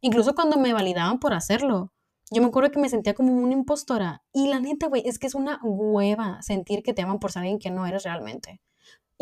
[0.00, 1.92] Incluso cuando me validaban por hacerlo.
[2.30, 4.22] Yo me acuerdo que me sentía como una impostora.
[4.32, 7.40] Y la neta, güey, es que es una hueva sentir que te aman por ser
[7.40, 8.62] alguien que no eres realmente.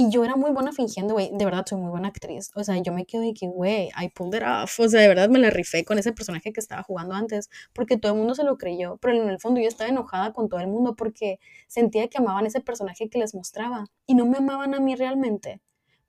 [0.00, 2.52] Y yo era muy buena fingiendo, güey, de verdad soy muy buena actriz.
[2.54, 4.78] O sea, yo me quedo de que, güey, I pulled it off.
[4.78, 7.96] O sea, de verdad me la rifé con ese personaje que estaba jugando antes, porque
[7.96, 8.98] todo el mundo se lo creyó.
[8.98, 12.46] Pero en el fondo yo estaba enojada con todo el mundo porque sentía que amaban
[12.46, 15.60] ese personaje que les mostraba y no me amaban a mí realmente.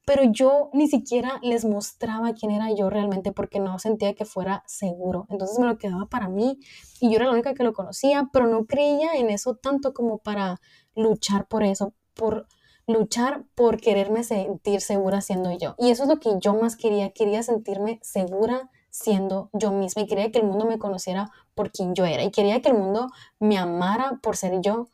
[0.05, 4.63] Pero yo ni siquiera les mostraba quién era yo realmente porque no sentía que fuera
[4.67, 5.25] seguro.
[5.31, 6.59] Entonces me lo quedaba para mí
[7.01, 10.19] y yo era la única que lo conocía, pero no creía en eso tanto como
[10.19, 10.61] para
[10.93, 12.45] luchar por eso, por
[12.89, 15.75] luchar por quererme sentir segura siendo yo.
[15.77, 20.07] Y eso es lo que yo más quería, quería sentirme segura siendo yo misma y
[20.07, 23.11] quería que el mundo me conociera por quien yo era y quería que el mundo
[23.39, 24.87] me amara por ser yo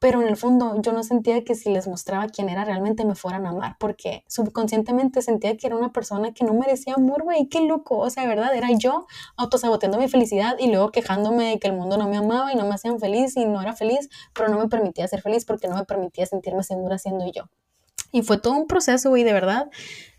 [0.00, 3.14] pero en el fondo yo no sentía que si les mostraba quién era realmente me
[3.14, 7.46] fueran a amar, porque subconscientemente sentía que era una persona que no merecía amor, güey,
[7.48, 11.68] qué loco, o sea, verdad, era yo autosaboteando mi felicidad y luego quejándome de que
[11.68, 14.48] el mundo no me amaba y no me hacían feliz y no era feliz, pero
[14.48, 17.44] no me permitía ser feliz porque no me permitía sentirme segura siendo yo.
[18.12, 19.70] Y fue todo un proceso, güey, de verdad.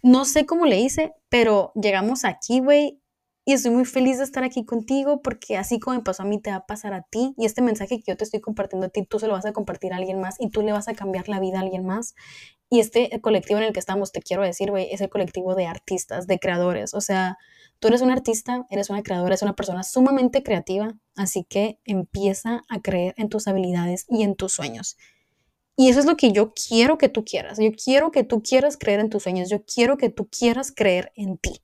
[0.01, 3.01] No sé cómo le hice, pero llegamos aquí, güey,
[3.43, 6.39] Y estoy muy feliz de estar aquí contigo porque así como me pasó a mí,
[6.39, 7.33] te va a pasar a ti.
[7.37, 9.51] Y este mensaje que yo te estoy compartiendo a ti, tú se lo vas a
[9.53, 12.13] compartir a alguien más y tú le vas a cambiar la vida a alguien más.
[12.69, 15.65] Y este colectivo en el que estamos, te quiero decir, güey, es el colectivo de
[15.65, 16.93] artistas, de creadores.
[16.93, 17.37] O sea,
[17.79, 20.95] tú eres un artista, eres una creadora, eres una persona sumamente creativa.
[21.15, 24.97] Así que empieza a creer en tus habilidades y en tus sueños.
[25.75, 27.57] Y eso es lo que yo quiero que tú quieras.
[27.59, 29.49] Yo quiero que tú quieras creer en tus sueños.
[29.49, 31.63] Yo quiero que tú quieras creer en ti.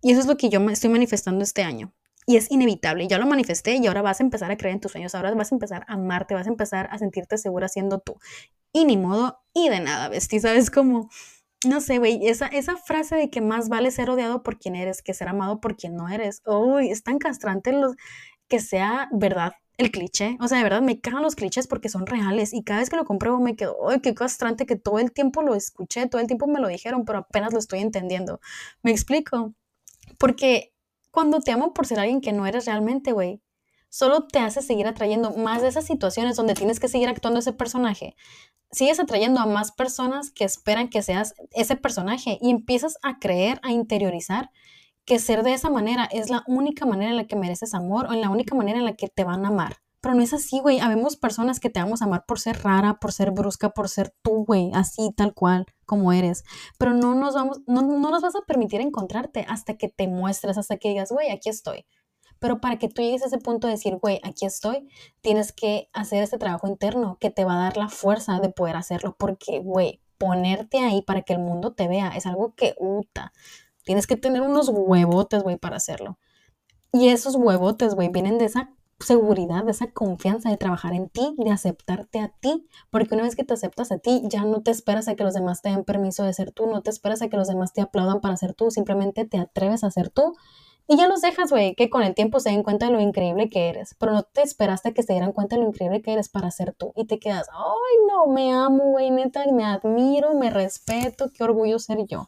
[0.00, 1.92] Y eso es lo que yo me estoy manifestando este año.
[2.26, 3.08] Y es inevitable.
[3.08, 5.14] Ya lo manifesté y ahora vas a empezar a creer en tus sueños.
[5.14, 8.16] Ahora vas a empezar a amarte, vas a empezar a sentirte segura siendo tú.
[8.72, 10.28] Y ni modo y de nada, ¿ves?
[10.42, 11.08] ¿Sabes cómo?
[11.66, 15.02] No sé, güey, esa, esa frase de que más vale ser odiado por quien eres
[15.02, 16.42] que ser amado por quien no eres.
[16.46, 17.96] Uy, es tan castrante los,
[18.48, 20.36] que sea verdad el cliché.
[20.40, 22.96] O sea, de verdad me cagan los clichés porque son reales y cada vez que
[22.96, 26.26] lo compruebo me quedo, ¡ay, qué castrante que todo el tiempo lo escuché, todo el
[26.26, 28.40] tiempo me lo dijeron, pero apenas lo estoy entendiendo.
[28.82, 29.54] ¿Me explico?
[30.18, 30.74] Porque
[31.10, 33.40] cuando te amo por ser alguien que no eres realmente, güey,
[33.88, 37.52] solo te hace seguir atrayendo más de esas situaciones donde tienes que seguir actuando ese
[37.52, 38.16] personaje.
[38.70, 43.60] Sigues atrayendo a más personas que esperan que seas ese personaje y empiezas a creer,
[43.62, 44.50] a interiorizar
[45.06, 48.12] que ser de esa manera es la única manera en la que mereces amor o
[48.12, 49.78] en la única manera en la que te van a amar.
[50.08, 50.80] Pero no es así, güey.
[50.80, 54.14] Habemos personas que te vamos a amar por ser rara, por ser brusca, por ser
[54.22, 56.44] tú, güey, así tal cual como eres.
[56.78, 60.56] Pero no nos vamos, no, no nos vas a permitir encontrarte hasta que te muestres,
[60.56, 61.84] hasta que digas, güey, aquí estoy.
[62.38, 64.88] Pero para que tú llegues a ese punto de decir, güey, aquí estoy,
[65.20, 68.76] tienes que hacer este trabajo interno que te va a dar la fuerza de poder
[68.76, 69.14] hacerlo.
[69.18, 73.34] Porque, güey, ponerte ahí para que el mundo te vea es algo que, uta,
[73.84, 76.18] tienes que tener unos huevotes, güey, para hacerlo.
[76.94, 78.70] Y esos huevotes, güey, vienen de esa
[79.00, 83.36] seguridad, de esa confianza de trabajar en ti, de aceptarte a ti, porque una vez
[83.36, 85.84] que te aceptas a ti, ya no te esperas a que los demás te den
[85.84, 88.54] permiso de ser tú, no te esperas a que los demás te aplaudan para ser
[88.54, 90.34] tú, simplemente te atreves a ser tú
[90.90, 93.50] y ya los dejas, güey, que con el tiempo se den cuenta de lo increíble
[93.50, 96.14] que eres, pero no te esperaste a que se dieran cuenta de lo increíble que
[96.14, 100.32] eres para ser tú y te quedas, ay, no, me amo, güey, neta, me admiro,
[100.32, 102.26] me respeto, qué orgullo ser yo.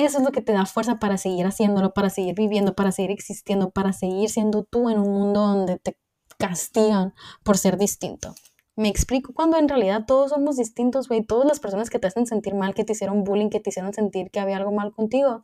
[0.00, 3.10] Eso es lo que te da fuerza para seguir haciéndolo, para seguir viviendo, para seguir
[3.10, 5.98] existiendo, para seguir siendo tú en un mundo donde te
[6.38, 7.12] castigan
[7.44, 8.34] por ser distinto.
[8.76, 11.22] Me explico cuando en realidad todos somos distintos, güey.
[11.22, 13.92] Todas las personas que te hacen sentir mal, que te hicieron bullying, que te hicieron
[13.92, 15.42] sentir que había algo mal contigo,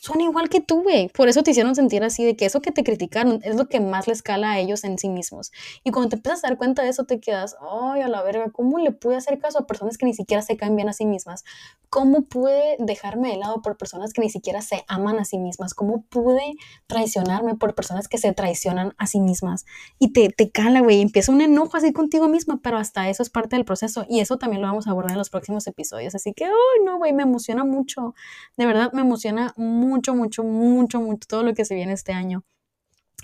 [0.00, 1.08] son igual que tú, güey.
[1.08, 3.80] Por eso te hicieron sentir así, de que eso que te criticaron es lo que
[3.80, 5.50] más les cala a ellos en sí mismos.
[5.82, 8.50] Y cuando te empiezas a dar cuenta de eso, te quedas, ay, a la verga,
[8.50, 11.04] ¿cómo le pude hacer caso a personas que ni siquiera se caen bien a sí
[11.04, 11.44] mismas?
[11.90, 15.74] ¿Cómo pude dejarme de lado por personas que ni siquiera se aman a sí mismas?
[15.74, 16.54] ¿Cómo pude
[16.86, 19.66] traicionarme por personas que se traicionan a sí mismas?
[19.98, 21.00] Y te, te cala, güey.
[21.00, 24.06] Empieza un enojo así contigo misma, pero hasta eso es parte del proceso.
[24.08, 26.14] Y eso también lo vamos a abordar en los próximos episodios.
[26.14, 28.14] Así que, ay, no, güey, me emociona mucho.
[28.56, 32.12] De verdad, me emociona mucho mucho, mucho, mucho, mucho todo lo que se viene este
[32.12, 32.44] año.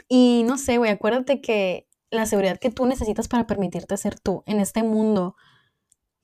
[0.08, 4.42] Y no sé, güey, acuérdate que la seguridad que tú necesitas para permitirte ser tú
[4.46, 5.36] en este mundo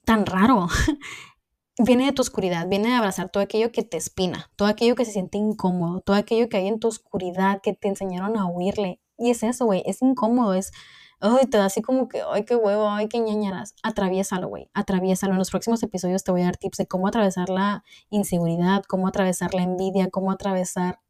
[0.04, 0.68] tan raro
[1.78, 5.04] viene de tu oscuridad, viene de abrazar todo aquello que te espina, todo aquello que
[5.04, 9.00] se siente incómodo, todo aquello que hay en tu oscuridad que te enseñaron a huirle.
[9.18, 10.72] Y es eso, güey, es incómodo, es
[11.20, 13.74] ay, te da así como que, ay, qué huevo, ay, qué ñañaras.
[13.82, 15.32] Atraviésalo, güey, atraviésalo.
[15.32, 19.08] En los próximos episodios te voy a dar tips de cómo atravesar la inseguridad, cómo
[19.08, 21.00] atravesar la envidia, cómo atravesar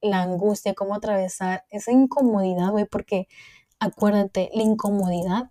[0.00, 3.28] la angustia, cómo atravesar esa incomodidad, güey, porque
[3.80, 5.50] acuérdate, la incomodidad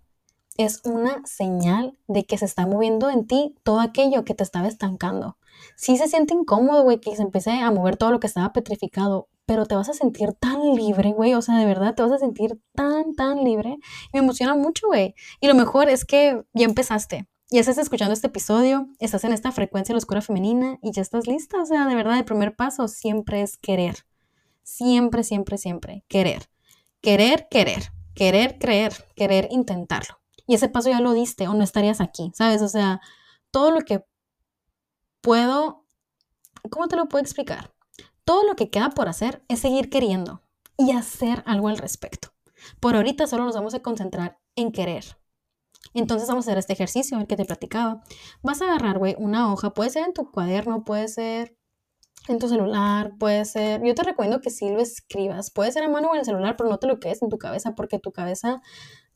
[0.56, 4.68] es una señal de que se está moviendo en ti todo aquello que te estaba
[4.68, 5.36] estancando.
[5.76, 9.28] Sí se siente incómodo, güey, que se empiece a mover todo lo que estaba petrificado,
[9.46, 12.18] pero te vas a sentir tan libre, güey, o sea, de verdad te vas a
[12.18, 13.78] sentir tan, tan libre.
[14.12, 15.14] Y me emociona mucho, güey.
[15.40, 17.28] Y lo mejor es que ya empezaste.
[17.48, 21.00] Ya estás escuchando este episodio, estás en esta frecuencia de la oscura femenina y ya
[21.00, 21.62] estás lista.
[21.62, 24.04] O sea, de verdad, el primer paso siempre es querer.
[24.64, 26.04] Siempre, siempre, siempre.
[26.08, 26.50] Querer.
[27.00, 27.92] Querer, querer.
[28.16, 28.92] Querer, creer.
[29.14, 30.18] Querer, intentarlo.
[30.48, 32.62] Y ese paso ya lo diste o no estarías aquí, ¿sabes?
[32.62, 33.00] O sea,
[33.52, 34.04] todo lo que
[35.20, 35.84] puedo,
[36.68, 37.75] ¿cómo te lo puedo explicar?
[38.26, 40.42] Todo lo que queda por hacer es seguir queriendo
[40.76, 42.30] y hacer algo al respecto.
[42.80, 45.04] Por ahorita solo nos vamos a concentrar en querer.
[45.94, 48.02] Entonces vamos a hacer este ejercicio, el que te platicaba.
[48.42, 51.56] Vas a agarrar, güey, una hoja, puede ser en tu cuaderno, puede ser
[52.26, 53.80] en tu celular, puede ser...
[53.84, 56.56] Yo te recomiendo que sí lo escribas, puede ser a mano o en el celular,
[56.56, 58.60] pero no te lo quedes en tu cabeza porque tu cabeza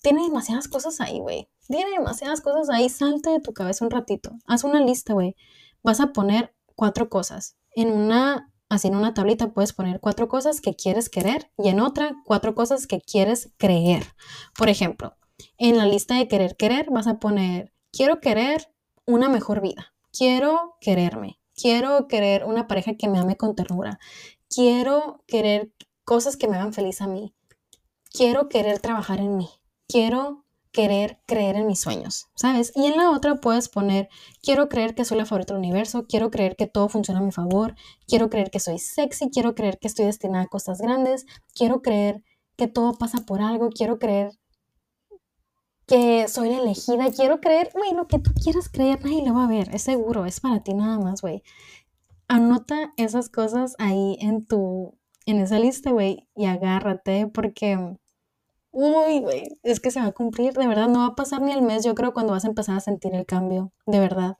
[0.02, 1.50] tiene demasiadas cosas ahí, güey.
[1.66, 4.38] Tiene demasiadas cosas ahí, salte de tu cabeza un ratito.
[4.46, 5.34] Haz una lista, güey.
[5.82, 7.56] Vas a poner cuatro cosas.
[7.74, 11.81] En una Así en una tablita puedes poner cuatro cosas que quieres querer y en
[11.81, 14.14] otra cuatro cosas que quieres creer.
[14.57, 15.16] Por ejemplo,
[15.59, 18.73] en la lista de querer querer vas a poner quiero querer
[19.07, 23.99] una mejor vida, quiero quererme, quiero querer una pareja que me ame con ternura,
[24.49, 25.73] quiero querer
[26.05, 27.35] cosas que me hagan feliz a mí.
[28.12, 29.49] Quiero querer trabajar en mí.
[29.89, 32.73] Quiero querer creer en mis sueños, ¿sabes?
[32.75, 34.09] Y en la otra puedes poner,
[34.43, 37.33] quiero creer que soy la favorita del universo, quiero creer que todo funciona a mi
[37.33, 37.75] favor,
[38.07, 42.23] quiero creer que soy sexy, quiero creer que estoy destinada a cosas grandes, quiero creer
[42.57, 44.39] que todo pasa por algo, quiero creer
[45.87, 49.45] que soy la elegida, quiero creer, güey, lo que tú quieras creer, nadie lo va
[49.45, 51.43] a ver, es seguro, es para ti nada más, güey.
[52.29, 54.97] Anota esas cosas ahí en tu,
[55.27, 57.97] en esa lista, güey, y agárrate porque
[58.73, 61.53] Uy, güey, es que se va a cumplir, de verdad, no va a pasar ni
[61.53, 64.39] el mes, yo creo, cuando vas a empezar a sentir el cambio, de verdad.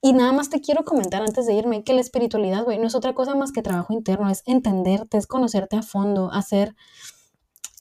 [0.00, 2.96] Y nada más te quiero comentar antes de irme que la espiritualidad, güey, no es
[2.96, 6.74] otra cosa más que trabajo interno, es entenderte, es conocerte a fondo, hacer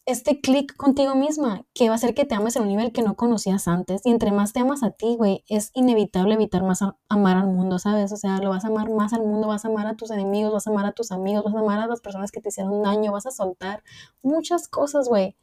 [0.05, 3.01] este clic contigo misma, que va a hacer que te ames en un nivel que
[3.01, 4.01] no conocías antes.
[4.05, 7.79] Y entre más te amas a ti, güey, es inevitable evitar más amar al mundo,
[7.79, 8.11] ¿sabes?
[8.11, 10.53] O sea, lo vas a amar más al mundo, vas a amar a tus enemigos,
[10.53, 12.83] vas a amar a tus amigos, vas a amar a las personas que te hicieron
[12.83, 13.83] daño, vas a soltar
[14.21, 15.35] muchas cosas, güey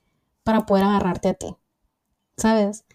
[0.48, 1.54] para poder agarrarte a ti,
[2.38, 2.86] ¿sabes?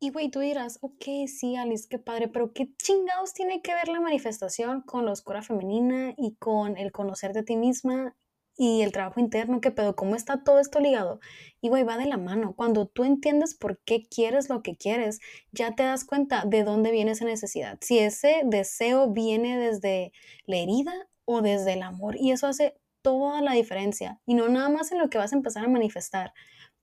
[0.00, 3.86] Y güey, tú dirás, ok, sí, Alice, qué padre, pero ¿qué chingados tiene que ver
[3.86, 8.16] la manifestación con la oscura femenina y con el conocerte a ti misma
[8.56, 9.60] y el trabajo interno?
[9.60, 9.94] ¿Qué pedo?
[9.94, 11.20] ¿Cómo está todo esto ligado?
[11.60, 12.52] Y güey, va de la mano.
[12.56, 15.20] Cuando tú entiendes por qué quieres lo que quieres,
[15.52, 17.78] ya te das cuenta de dónde viene esa necesidad.
[17.80, 20.10] Si ese deseo viene desde
[20.46, 20.94] la herida
[21.26, 22.16] o desde el amor.
[22.18, 25.36] Y eso hace toda la diferencia y no nada más en lo que vas a
[25.36, 26.32] empezar a manifestar.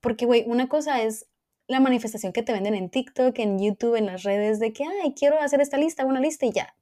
[0.02, 1.28] Porque, güey, una cosa es
[1.68, 5.14] la manifestación que te venden en TikTok, en YouTube, en las redes, de que, ay,
[5.16, 6.76] quiero hacer esta lista, una lista y ya,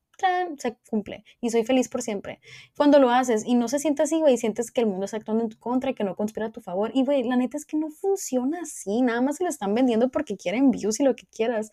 [0.57, 2.39] se cumple y soy feliz por siempre.
[2.77, 5.43] Cuando lo haces y no se siente así, güey, sientes que el mundo está actuando
[5.43, 6.91] en tu contra y que no conspira a tu favor.
[6.93, 10.09] Y, güey, la neta es que no funciona así, nada más se lo están vendiendo
[10.09, 11.71] porque quieren views y lo que quieras.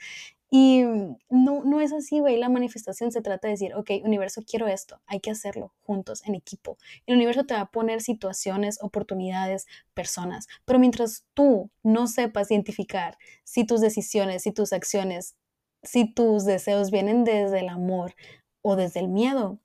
[0.53, 2.37] Y no, no es así, güey.
[2.37, 5.01] La manifestación se trata de decir, ok, universo, quiero esto.
[5.07, 6.77] Hay que hacerlo juntos, en equipo.
[7.07, 10.49] El universo te va a poner situaciones, oportunidades, personas.
[10.65, 15.37] Pero mientras tú no sepas identificar si tus decisiones, si tus acciones,
[15.85, 18.15] si tus deseos vienen desde el amor
[18.61, 19.61] o desde el miedo,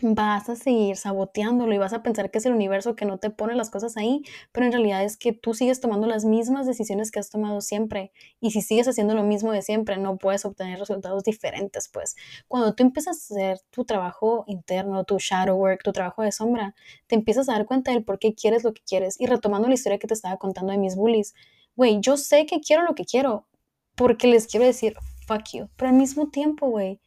[0.00, 3.30] vas a seguir saboteándolo y vas a pensar que es el universo que no te
[3.30, 7.10] pone las cosas ahí, pero en realidad es que tú sigues tomando las mismas decisiones
[7.10, 8.12] que has tomado siempre.
[8.40, 12.16] Y si sigues haciendo lo mismo de siempre no puedes obtener resultados diferentes, pues.
[12.48, 16.74] Cuando tú empiezas a hacer tu trabajo interno, tu shadow work, tu trabajo de sombra,
[17.06, 19.20] te empiezas a dar cuenta del por qué quieres lo que quieres.
[19.20, 21.34] Y retomando la historia que te estaba contando de mis bullies,
[21.76, 23.46] güey, yo sé que quiero lo que quiero
[23.94, 27.00] porque les quiero decir fuck you, pero al mismo tiempo, güey,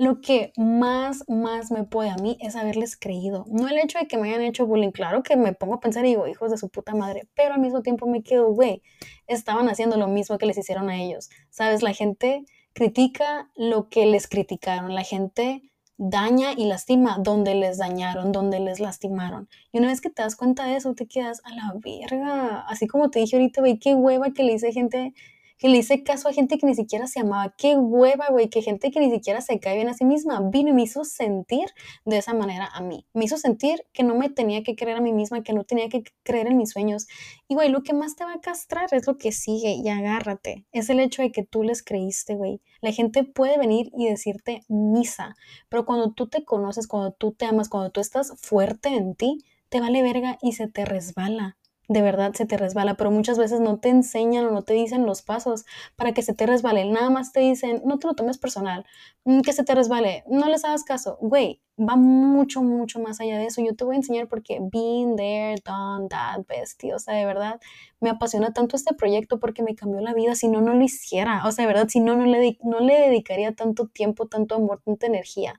[0.00, 3.44] lo que más, más me puede a mí es haberles creído.
[3.50, 6.06] No el hecho de que me hayan hecho bullying, claro que me pongo a pensar
[6.06, 8.82] y digo, hijos de su puta madre, pero al mismo tiempo me quedo, güey,
[9.26, 11.28] estaban haciendo lo mismo que les hicieron a ellos.
[11.50, 17.76] Sabes, la gente critica lo que les criticaron, la gente daña y lastima donde les
[17.76, 19.50] dañaron, donde les lastimaron.
[19.70, 22.64] Y una vez que te das cuenta de eso, te quedas a la verga.
[22.68, 25.12] Así como te dije ahorita, güey, qué hueva que le hice gente
[25.60, 27.54] que le hice caso a gente que ni siquiera se amaba.
[27.56, 30.70] Qué hueva, güey, que gente que ni siquiera se cae bien a sí misma vino
[30.70, 31.68] y me hizo sentir
[32.06, 33.06] de esa manera a mí.
[33.12, 35.90] Me hizo sentir que no me tenía que creer a mí misma, que no tenía
[35.90, 37.06] que creer en mis sueños.
[37.46, 40.64] Y, güey, lo que más te va a castrar es lo que sigue y agárrate.
[40.72, 42.62] Es el hecho de que tú les creíste, güey.
[42.80, 45.36] La gente puede venir y decirte misa,
[45.68, 49.44] pero cuando tú te conoces, cuando tú te amas, cuando tú estás fuerte en ti,
[49.68, 51.58] te vale verga y se te resbala
[51.90, 55.06] de verdad se te resbala, pero muchas veces no te enseñan o no te dicen
[55.06, 55.66] los pasos
[55.96, 56.84] para que se te resbale.
[56.84, 58.86] Nada más te dicen, no te lo tomes personal,
[59.24, 61.18] mm, que se te resbale, no les hagas caso.
[61.20, 63.60] Güey, va mucho, mucho más allá de eso.
[63.60, 66.94] Yo te voy a enseñar porque being there, done that, bestie.
[66.94, 67.60] O sea, de verdad,
[67.98, 70.36] me apasiona tanto este proyecto porque me cambió la vida.
[70.36, 71.42] Si no, no lo hiciera.
[71.44, 74.80] O sea, de verdad, si no, no le, no le dedicaría tanto tiempo, tanto amor,
[74.84, 75.58] tanta energía.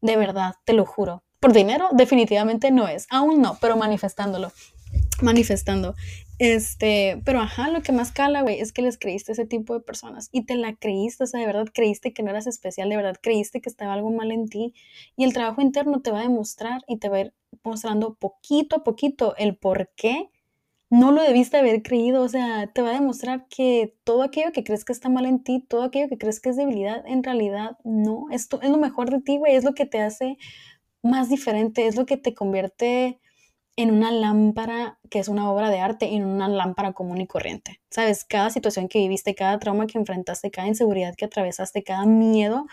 [0.00, 1.22] De verdad, te lo juro.
[1.38, 3.06] Por dinero, definitivamente no es.
[3.08, 4.50] Aún no, pero manifestándolo
[5.22, 5.94] manifestando.
[6.38, 9.74] Este, pero ajá, lo que más cala, güey, es que les creíste a ese tipo
[9.74, 12.88] de personas y te la creíste, o sea, de verdad creíste que no eras especial,
[12.88, 14.74] de verdad creíste que estaba algo mal en ti
[15.16, 18.76] y el trabajo interno te va a demostrar y te va a ir mostrando poquito
[18.76, 20.30] a poquito el por qué
[20.90, 24.64] no lo debiste haber creído, o sea, te va a demostrar que todo aquello que
[24.64, 27.78] crees que está mal en ti, todo aquello que crees que es debilidad, en realidad
[27.84, 30.36] no, esto es lo mejor de ti, güey, es lo que te hace
[31.02, 33.20] más diferente, es lo que te convierte
[33.80, 37.80] en una lámpara que es una obra de arte en una lámpara común y corriente.
[37.90, 42.66] Sabes, cada situación que viviste, cada trauma que enfrentaste, cada inseguridad que atravesaste, cada miedo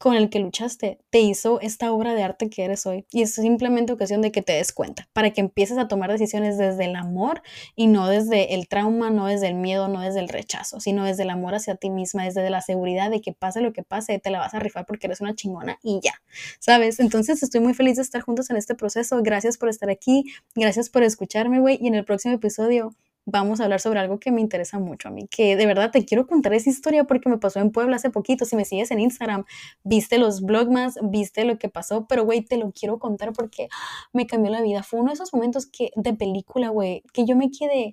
[0.00, 3.04] con el que luchaste te hizo esta obra de arte que eres hoy.
[3.10, 6.56] Y es simplemente ocasión de que te des cuenta, para que empieces a tomar decisiones
[6.56, 7.42] desde el amor
[7.76, 11.24] y no desde el trauma, no desde el miedo, no desde el rechazo, sino desde
[11.24, 14.30] el amor hacia ti misma, desde la seguridad de que pase lo que pase, te
[14.30, 16.14] la vas a rifar porque eres una chingona y ya,
[16.60, 16.98] ¿sabes?
[16.98, 19.20] Entonces estoy muy feliz de estar juntos en este proceso.
[19.22, 20.24] Gracias por estar aquí,
[20.54, 21.78] gracias por escucharme, güey.
[21.78, 22.94] Y en el próximo episodio
[23.30, 26.04] vamos a hablar sobre algo que me interesa mucho a mí, que de verdad te
[26.04, 28.44] quiero contar esa historia porque me pasó en Puebla hace poquito.
[28.44, 29.44] Si me sigues en Instagram,
[29.84, 33.68] viste los blogmas, viste lo que pasó, pero güey, te lo quiero contar porque
[34.12, 34.82] me cambió la vida.
[34.82, 37.92] Fue uno de esos momentos que de película, güey, que yo me quedé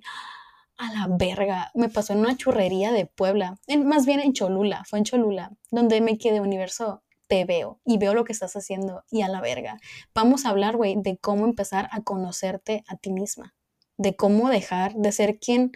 [0.76, 1.70] a la verga.
[1.74, 6.00] Me pasó en una churrería de Puebla, más bien en Cholula, fue en Cholula, donde
[6.00, 9.78] me quedé universo te veo y veo lo que estás haciendo y a la verga.
[10.14, 13.54] Vamos a hablar, güey, de cómo empezar a conocerte a ti misma
[13.98, 15.72] de cómo dejar de ser quien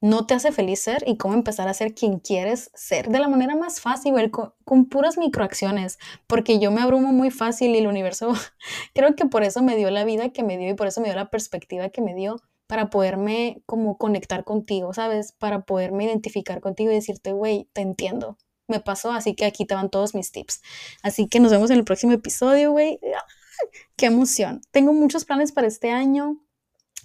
[0.00, 3.26] no te hace feliz ser y cómo empezar a ser quien quieres ser de la
[3.26, 8.34] manera más fácil, con, puras microacciones, porque yo me abrumo muy fácil y el universo
[8.94, 11.08] creo que por eso me dio la vida que me dio y por eso me
[11.08, 15.32] dio la perspectiva que me dio para poderme como conectar contigo, ¿sabes?
[15.32, 18.36] Para poderme identificar contigo y decirte, güey, te entiendo,
[18.68, 20.60] me pasó, así que aquí te van todos mis tips.
[21.02, 23.00] Así que nos vemos en el próximo episodio, güey.
[23.96, 24.60] ¡Qué emoción!
[24.70, 26.44] Tengo muchos planes para este año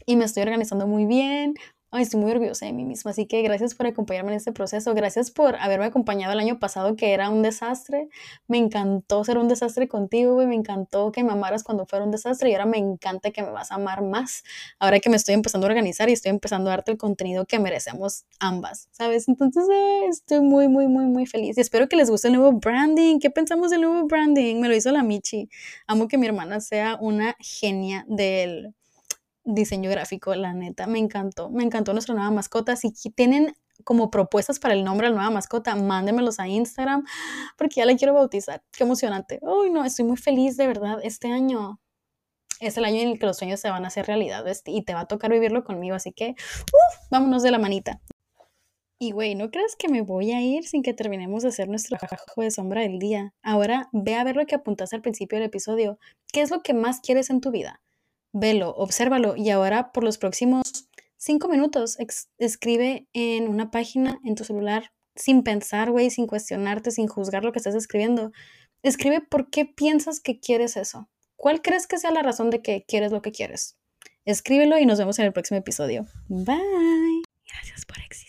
[0.10, 1.54] y me estoy organizando muy bien.
[1.92, 4.94] Ay, estoy muy orgullosa de mí misma, así que gracias por acompañarme en este proceso,
[4.96, 8.10] gracias por haberme acompañado el año pasado que era un desastre,
[8.48, 12.12] me encantó ser un desastre contigo, y me encantó que me amaras cuando fuera un
[12.12, 14.44] desastre y ahora me encanta que me vas a amar más,
[14.80, 17.60] ahora que me estoy empezando a organizar y estoy empezando a darte el contenido que
[17.60, 19.28] merecemos ambas, ¿sabes?
[19.28, 19.68] Entonces
[20.10, 21.58] estoy muy, muy, muy, muy feliz.
[21.58, 24.60] Y espero que les guste el nuevo branding, ¿qué pensamos del nuevo branding?
[24.60, 25.50] Me lo hizo la Michi,
[25.88, 28.76] amo que mi hermana sea una genia del
[29.44, 32.76] diseño gráfico, la neta, me encantó, me encantó nuestra nueva mascota.
[32.76, 37.06] Si tienen como propuestas para el nombre de la nueva mascota, mándenmelos a Instagram
[37.58, 38.64] porque ya la quiero bautizar.
[38.72, 39.40] Qué emocionante.
[39.42, 41.00] Uy, no, estoy muy feliz de verdad.
[41.04, 41.80] Este año
[42.60, 44.94] es el año en el que los sueños se van a hacer realidad y te
[44.94, 46.36] va a tocar vivirlo conmigo, así que
[47.10, 48.02] vámonos de la manita.
[49.02, 51.98] Y güey, ¿no crees que me voy a ir sin que terminemos de hacer nuestro
[51.98, 53.34] trabajo de sombra del día?
[53.42, 55.98] Ahora ve a ver lo que apuntaste al principio del episodio.
[56.34, 57.82] ¿Qué es lo que más quieres en tu vida?
[58.32, 61.98] Velo, obsérvalo y ahora por los próximos cinco minutos
[62.38, 67.52] escribe en una página en tu celular sin pensar, güey, sin cuestionarte, sin juzgar lo
[67.52, 68.32] que estás escribiendo.
[68.84, 71.10] Escribe por qué piensas que quieres eso.
[71.36, 73.78] ¿Cuál crees que sea la razón de que quieres lo que quieres?
[74.26, 76.06] Escríbelo y nos vemos en el próximo episodio.
[76.28, 77.24] Bye.
[77.46, 78.29] Gracias por existir.